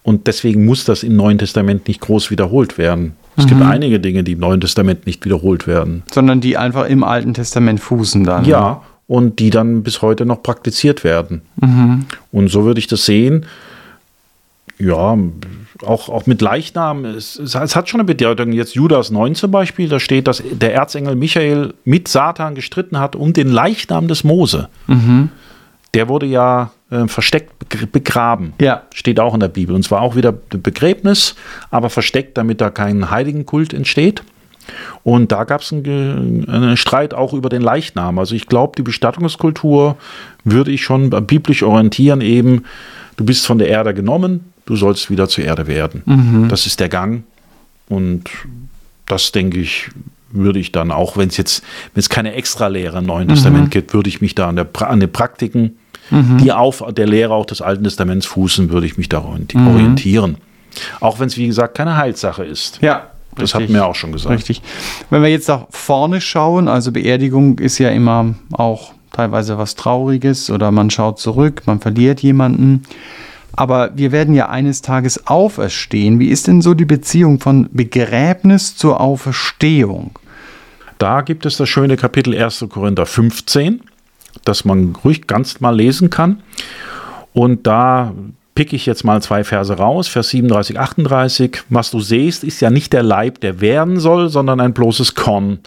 und 0.04 0.28
deswegen 0.28 0.66
muss 0.66 0.84
das 0.84 1.04
im 1.04 1.16
Neuen 1.16 1.38
Testament 1.38 1.88
nicht 1.88 2.02
groß 2.02 2.30
wiederholt 2.32 2.78
werden. 2.78 3.16
Es 3.38 3.48
gibt 3.48 3.62
einige 3.62 4.00
Dinge, 4.00 4.24
die 4.24 4.34
im 4.34 4.40
Neuen 4.40 4.60
Testament 4.60 5.06
nicht 5.06 5.24
wiederholt 5.24 5.66
werden. 5.66 6.04
Sondern 6.12 6.42
die 6.42 6.58
einfach 6.58 6.88
im 6.88 7.04
Alten 7.04 7.34
Testament 7.34 7.80
fußen 7.80 8.24
dann. 8.24 8.44
Ja, 8.46 8.82
und 9.08 9.40
die 9.40 9.50
dann 9.50 9.84
bis 9.84 10.02
heute 10.02 10.26
noch 10.26 10.44
praktiziert 10.44 11.04
werden. 11.04 11.42
Und 12.32 12.48
so 12.50 12.66
würde 12.66 12.80
ich 12.80 12.88
das 12.88 13.06
sehen. 13.06 13.46
Ja, 14.82 15.18
auch, 15.86 16.10
auch 16.10 16.26
mit 16.26 16.42
Leichnam. 16.42 17.06
Es, 17.06 17.38
es, 17.38 17.56
es 17.56 17.76
hat 17.76 17.90
schon 17.90 18.00
eine 18.00 18.06
Bedeutung. 18.08 18.52
Jetzt 18.52 18.76
Judas 18.76 19.12
9 19.12 19.36
zum 19.36 19.52
Beispiel, 19.52 19.90
da 19.90 20.00
steht, 20.00 20.28
dass 20.28 20.44
der 20.52 20.74
Erzengel 20.74 21.16
Michael 21.16 21.74
mit 21.86 22.08
Satan 22.08 22.56
gestritten 22.56 23.00
hat 23.00 23.16
um 23.16 23.34
den 23.34 23.50
Leichnam 23.50 24.08
des 24.08 24.24
Mose. 24.24 24.70
Der 25.94 26.08
wurde 26.08 26.26
ja 26.26 26.72
äh, 26.90 27.08
versteckt 27.08 27.52
begr- 27.64 27.86
begraben. 27.86 28.54
Ja. 28.62 28.84
Steht 28.94 29.20
auch 29.20 29.34
in 29.34 29.40
der 29.40 29.50
Bibel. 29.50 29.76
Und 29.76 29.84
zwar 29.84 30.02
auch 30.02 30.16
wieder 30.16 30.32
Begräbnis, 30.32 31.36
aber 31.70 31.90
versteckt, 31.90 32.38
damit 32.38 32.62
da 32.62 32.70
kein 32.70 33.12
Heiligenkult 33.12 33.74
entsteht. 33.74 34.24
Und 35.04 35.32
da 35.32 35.44
gab 35.44 35.62
es 35.62 35.74
einen, 35.74 36.48
einen 36.48 36.78
Streit 36.78 37.14
auch 37.14 37.34
über 37.34 37.50
den 37.50 37.62
Leichnam. 37.62 38.20
Also 38.20 38.36
ich 38.36 38.48
glaube, 38.48 38.74
die 38.78 38.84
Bestattungskultur 38.84 39.98
würde 40.44 40.72
ich 40.72 40.84
schon 40.84 41.10
biblisch 41.10 41.64
orientieren, 41.64 42.22
eben, 42.22 42.64
du 43.18 43.26
bist 43.26 43.46
von 43.46 43.58
der 43.58 43.68
Erde 43.68 43.94
genommen, 43.94 44.51
du 44.66 44.76
sollst 44.76 45.10
wieder 45.10 45.28
zur 45.28 45.44
Erde 45.44 45.68
werden. 45.68 46.48
Das 46.50 46.66
ist 46.66 46.80
der 46.80 46.90
Gang. 46.90 47.24
Und 47.90 48.30
das, 49.06 49.32
denke 49.32 49.60
ich, 49.60 49.90
würde 50.32 50.60
ich 50.60 50.72
dann 50.72 50.92
auch, 50.92 51.18
wenn 51.18 51.28
es 51.30 51.38
jetzt, 51.38 51.64
wenn 51.94 52.00
es 52.00 52.10
keine 52.10 52.34
Extralehre 52.34 53.00
im 53.00 53.06
Neuen 53.06 53.28
Testament 53.28 53.72
gibt, 53.72 53.94
würde 53.94 54.10
ich 54.10 54.22
mich 54.22 54.34
da 54.36 54.48
an, 54.48 54.56
der, 54.56 54.68
an 54.88 55.00
den 55.00 55.12
Praktiken, 55.12 55.78
die 56.10 56.52
auf 56.52 56.84
der 56.92 57.08
Lehre 57.08 57.34
auch 57.34 57.46
des 57.46 57.62
Alten 57.62 57.84
Testaments 57.84 58.26
fußen, 58.26 58.70
würde 58.70 58.86
ich 58.86 58.98
mich 58.98 59.10
da 59.10 59.20
orienti- 59.20 59.58
orientieren. 59.66 60.38
Auch 61.00 61.20
wenn 61.20 61.28
es, 61.28 61.38
wie 61.38 61.48
gesagt, 61.48 61.76
keine 61.76 61.98
Heilsache 61.98 62.44
ist. 62.44 62.80
Ja. 62.82 63.08
Das 63.36 63.44
richtig. 63.44 63.62
hatten 63.62 63.74
wir 63.74 63.86
auch 63.86 63.96
schon 63.96 64.12
gesagt. 64.12 64.36
Richtig. 64.36 64.62
Wenn 65.10 65.22
wir 65.22 65.30
jetzt 65.30 65.48
nach 65.48 65.68
vorne 65.70 66.20
schauen, 66.20 66.68
also 66.68 66.92
Beerdigung 66.92 67.60
ist 67.60 67.78
ja 67.78 67.90
immer 67.90 68.36
auch 68.52 68.92
teilweise 69.14 69.58
was 69.58 69.76
Trauriges 69.76 70.50
oder 70.50 70.72
man 70.72 70.90
schaut 70.90 71.18
zurück, 71.20 71.62
man 71.66 71.80
verliert 71.80 72.22
jemanden. 72.22 72.84
Aber 73.56 73.92
wir 73.96 74.12
werden 74.12 74.34
ja 74.34 74.50
eines 74.50 74.82
Tages 74.82 75.28
auferstehen. 75.28 76.20
Wie 76.20 76.30
ist 76.30 76.48
denn 76.48 76.62
so 76.62 76.74
die 76.74 76.86
Beziehung 76.86 77.40
von 77.40 77.70
Begräbnis 77.72 78.76
zur 78.76 79.02
Auferstehung? 79.02 80.12
Da 80.98 81.22
gibt 81.22 81.46
es 81.46 81.58
das 81.58 81.68
schöne 81.68 81.98
Kapitel 81.98 82.36
1. 82.36 82.66
Korinther 82.70 83.06
15, 83.06 83.82
das 84.46 84.66
man 84.66 84.96
ruhig 85.04 85.28
ganz 85.28 85.60
mal 85.60 85.76
lesen 85.76 86.10
kann. 86.10 86.44
Und 87.34 87.66
da 87.66 88.14
picke 88.56 88.76
ich 88.76 88.86
jetzt 88.86 89.04
mal 89.04 89.22
zwei 89.22 89.44
Verse 89.44 89.74
raus, 89.74 90.08
Vers 90.08 90.30
37, 90.30 90.80
38. 90.80 91.64
Was 91.70 91.92
du 91.92 92.00
siehst, 92.00 92.44
ist 92.44 92.62
ja 92.62 92.70
nicht 92.70 92.94
der 92.94 93.04
Leib, 93.04 93.40
der 93.42 93.62
werden 93.62 94.00
soll, 94.00 94.30
sondern 94.30 94.60
ein 94.60 94.74
bloßes 94.74 95.16
Korn, 95.16 95.60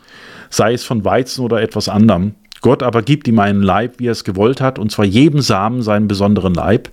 sei 0.51 0.75
es 0.75 0.85
von 0.85 1.05
Weizen 1.05 1.45
oder 1.45 1.61
etwas 1.61 1.89
anderem. 1.89 2.35
Gott 2.61 2.83
aber 2.83 3.03
gibt 3.03 3.27
ihm 3.29 3.41
einen 3.41 3.63
Leib, 3.63 3.99
wie 3.99 4.07
er 4.07 4.13
es 4.13 4.25
gewollt 4.25 4.61
hat, 4.61 4.79
und 4.79 4.91
zwar 4.93 5.05
jedem 5.05 5.41
Samen 5.41 5.83
seinen 5.83 6.09
besonderen 6.09 6.55
Leib. 6.55 6.89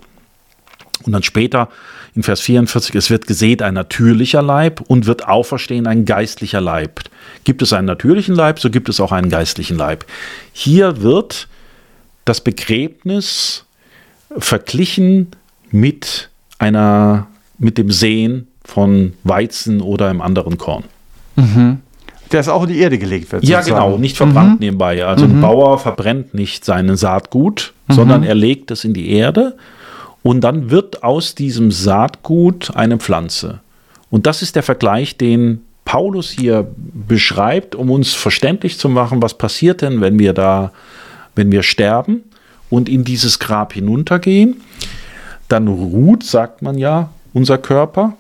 Und 1.05 1.13
dann 1.13 1.23
später 1.23 1.69
in 2.13 2.23
Vers 2.23 2.41
44, 2.41 2.95
es 2.95 3.09
wird 3.09 3.27
gesät 3.27 3.61
ein 3.61 3.73
natürlicher 3.73 4.41
Leib 4.41 4.81
und 4.81 5.05
wird 5.05 5.27
auferstehen 5.27 5.87
ein 5.87 6.05
geistlicher 6.05 6.61
Leib. 6.61 7.01
Gibt 7.43 7.61
es 7.61 7.73
einen 7.73 7.87
natürlichen 7.87 8.35
Leib, 8.35 8.59
so 8.59 8.69
gibt 8.69 8.89
es 8.89 8.99
auch 8.99 9.11
einen 9.11 9.29
geistlichen 9.29 9.77
Leib. 9.77 10.05
Hier 10.51 11.01
wird 11.01 11.47
das 12.25 12.41
Begräbnis 12.41 13.65
verglichen 14.37 15.27
mit 15.71 16.29
einer, 16.59 17.27
mit 17.57 17.77
dem 17.77 17.91
Sehen 17.91 18.47
von 18.63 19.13
Weizen 19.23 19.81
oder 19.81 20.09
einem 20.09 20.21
anderen 20.21 20.57
Korn. 20.57 20.83
Der 22.31 22.39
es 22.39 22.47
auch 22.47 22.63
in 22.63 22.69
die 22.69 22.79
Erde 22.79 22.97
gelegt 22.97 23.31
wird. 23.31 23.43
Ja, 23.43 23.61
sozusagen. 23.61 23.85
genau, 23.85 23.97
nicht 23.97 24.15
verbrannt 24.15 24.59
nebenbei. 24.59 25.05
Also 25.05 25.25
ein 25.25 25.41
Bauer 25.41 25.77
verbrennt 25.79 26.33
nicht 26.33 26.63
seinen 26.63 26.95
Saatgut, 26.95 27.73
sondern 27.89 28.23
er 28.23 28.35
legt 28.35 28.71
es 28.71 28.85
in 28.85 28.93
die 28.93 29.11
Erde 29.11 29.57
und 30.23 30.41
dann 30.41 30.69
wird 30.69 31.03
aus 31.03 31.35
diesem 31.35 31.71
Saatgut 31.71 32.75
eine 32.75 32.97
Pflanze. 32.97 33.59
Und 34.09 34.27
das 34.27 34.41
ist 34.41 34.55
der 34.55 34.63
Vergleich, 34.63 35.17
den 35.17 35.61
Paulus 35.85 36.29
hier 36.29 36.67
beschreibt, 36.75 37.75
um 37.75 37.89
uns 37.89 38.13
verständlich 38.13 38.77
zu 38.77 38.87
machen, 38.87 39.21
was 39.21 39.37
passiert 39.37 39.81
denn, 39.81 40.01
wenn 40.01 40.19
wir 40.19 40.33
da, 40.33 40.71
wenn 41.35 41.51
wir 41.51 41.63
sterben 41.63 42.23
und 42.69 42.87
in 42.87 43.03
dieses 43.03 43.39
Grab 43.39 43.73
hinuntergehen. 43.73 44.61
Dann 45.47 45.67
ruht, 45.67 46.23
sagt 46.23 46.61
man 46.61 46.77
ja, 46.77 47.09
unser 47.33 47.57
Körper. 47.57 48.13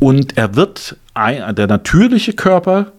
Und 0.00 0.36
er 0.36 0.56
wird, 0.56 0.96
ein, 1.14 1.54
der 1.54 1.66
natürliche 1.66 2.32
Körper, 2.32 2.92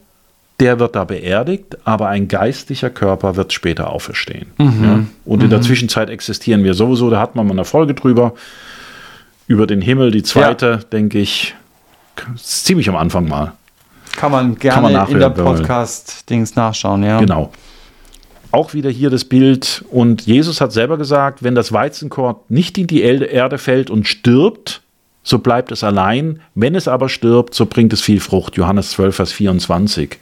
der 0.62 0.80
wird 0.80 0.95
da 0.95 1.04
beerdigt, 1.04 1.78
aber 1.84 2.08
ein 2.08 2.28
geistlicher 2.28 2.91
Körper 2.91 3.36
wird 3.36 3.52
später 3.52 3.89
auferstehen. 3.89 4.45
Mhm. 4.60 4.84
Ja? 4.84 5.06
Und 5.26 5.39
mhm. 5.39 5.45
in 5.45 5.50
der 5.50 5.60
mhm. 5.60 5.63
Zwischenzeit 5.63 6.10
existieren 6.10 6.63
wir 6.63 6.76
sowieso, 6.76 7.10
da 7.10 7.19
hat 7.19 7.36
man 7.36 7.47
mal 7.47 7.54
eine 7.54 7.65
Folge 7.65 7.95
drüber, 7.95 8.34
über 9.47 9.67
den 9.67 9.82
Himmel, 9.82 10.12
die 10.12 10.24
zweite, 10.24 10.65
ja. 10.65 10.78
denke 10.78 11.17
ich, 11.17 11.56
ziemlich 12.38 12.88
am 12.88 12.95
Anfang 12.95 13.28
mal. 13.28 13.54
Kann 14.15 14.32
man 14.32 14.58
gerne 14.58 14.82
Kann 14.82 14.93
man 14.93 15.10
in 15.10 15.19
der 15.19 15.30
Podcast-Dings 15.30 16.56
nachschauen, 16.56 17.04
ja. 17.04 17.19
Genau. 17.19 17.52
Auch 18.52 18.74
wieder 18.74 18.89
hier 18.89 19.10
das 19.10 19.26
Bild. 19.26 19.84
Und 19.89 20.28
Jesus 20.28 20.62
hat 20.62 20.74
selber 20.74 20.97
gesagt, 20.97 21.41
wenn 21.41 21.56
das 21.56 21.71
Weizenkorn 21.71 22.36
nicht 22.50 22.78
in 22.78 22.86
die 22.86 23.02
Erde 23.02 23.58
fällt 23.58 23.89
und 23.89 24.08
stirbt, 24.08 24.81
so 25.23 25.39
bleibt 25.39 25.71
es 25.71 25.84
allein. 25.84 26.41
Wenn 26.55 26.75
es 26.75 26.88
aber 26.88 27.10
stirbt, 27.10 27.53
so 27.53 27.65
bringt 27.65 27.93
es 27.93 28.01
viel 28.01 28.19
Frucht. 28.19 28.57
Johannes 28.57 28.91
12, 28.91 29.15
Vers 29.15 29.31
24. 29.34 30.17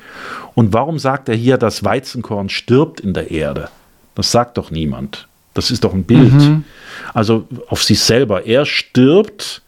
Und 0.55 0.73
warum 0.73 0.99
sagt 0.99 1.29
er 1.29 1.35
hier, 1.35 1.57
das 1.57 1.83
Weizenkorn 1.83 2.49
stirbt 2.49 2.99
in 2.99 3.13
der 3.13 3.31
Erde? 3.31 3.69
Das 4.15 4.31
sagt 4.31 4.57
doch 4.57 4.71
niemand. 4.71 5.27
Das 5.53 5.71
ist 5.71 5.83
doch 5.83 5.93
ein 5.93 6.03
Bild. 6.03 6.33
Mhm. 6.33 6.65
Also 7.13 7.47
auf 7.67 7.83
sich 7.83 8.01
selber. 8.01 8.45
Er 8.45 8.65
stirbt 8.65 9.62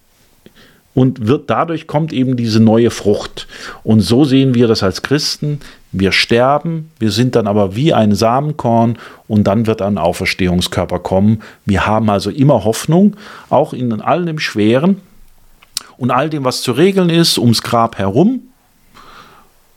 und 0.93 1.27
wird, 1.27 1.49
dadurch 1.49 1.87
kommt 1.87 2.11
eben 2.11 2.35
diese 2.35 2.59
neue 2.59 2.91
Frucht. 2.91 3.47
Und 3.83 4.01
so 4.01 4.25
sehen 4.25 4.53
wir 4.53 4.67
das 4.67 4.83
als 4.83 5.01
Christen. 5.01 5.61
Wir 5.93 6.11
sterben, 6.11 6.91
wir 6.99 7.11
sind 7.11 7.35
dann 7.35 7.47
aber 7.47 7.75
wie 7.75 7.93
ein 7.93 8.13
Samenkorn 8.13 8.97
und 9.27 9.45
dann 9.45 9.67
wird 9.67 9.81
ein 9.81 9.97
Auferstehungskörper 9.97 10.99
kommen. 10.99 11.41
Wir 11.65 11.85
haben 11.85 12.09
also 12.09 12.29
immer 12.29 12.65
Hoffnung, 12.65 13.15
auch 13.49 13.73
in 13.73 14.01
all 14.01 14.25
dem 14.25 14.39
Schweren 14.39 14.97
und 16.01 16.09
all 16.09 16.31
dem, 16.31 16.43
was 16.43 16.63
zu 16.63 16.71
regeln 16.71 17.11
ist, 17.11 17.37
ums 17.37 17.61
Grab 17.61 17.99
herum. 17.99 18.41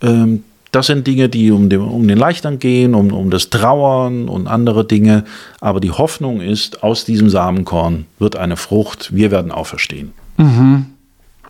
Ähm, 0.00 0.42
das 0.70 0.87
sind 0.87 1.06
Dinge, 1.06 1.28
die 1.28 1.50
um 1.50 1.68
den, 1.68 1.82
um 1.82 2.08
den 2.08 2.16
Leichtern 2.16 2.58
gehen, 2.58 2.94
um, 2.94 3.12
um 3.12 3.30
das 3.30 3.50
Trauern 3.50 4.30
und 4.30 4.46
andere 4.46 4.87
Dinge. 4.87 5.24
Aber 5.60 5.80
die 5.80 5.90
Hoffnung 5.90 6.40
ist, 6.40 6.82
aus 6.82 7.04
diesem 7.04 7.28
Samenkorn 7.28 8.06
wird 8.18 8.37
eine 8.37 8.56
Frucht. 8.56 9.14
Wir 9.14 9.30
werden 9.30 9.52
auferstehen. 9.52 10.14
Mhm. 10.38 10.87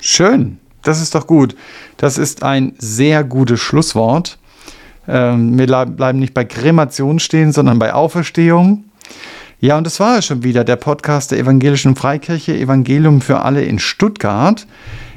Schön, 0.00 0.58
das 0.82 1.00
ist 1.00 1.14
doch 1.14 1.28
gut. 1.28 1.54
Das 1.96 2.18
ist 2.18 2.42
ein 2.42 2.74
sehr 2.76 3.22
gutes 3.22 3.60
Schlusswort. 3.60 4.38
Ähm, 5.06 5.56
wir 5.56 5.66
bleiben 5.68 6.18
nicht 6.18 6.34
bei 6.34 6.44
Kremation 6.44 7.20
stehen, 7.20 7.52
sondern 7.52 7.78
bei 7.78 7.94
Auferstehung. 7.94 8.84
Ja, 9.64 9.79
und 9.79 9.85
das 9.85 9.98
war 9.98 10.18
es 10.18 10.27
schon 10.27 10.42
wieder, 10.42 10.62
der 10.62 10.77
Podcast 10.77 11.31
der 11.31 11.38
Evangelischen 11.38 11.96
Freikirche 11.96 12.55
Evangelium 12.55 13.22
für 13.22 13.40
alle 13.40 13.64
in 13.64 13.79
Stuttgart. 13.79 14.66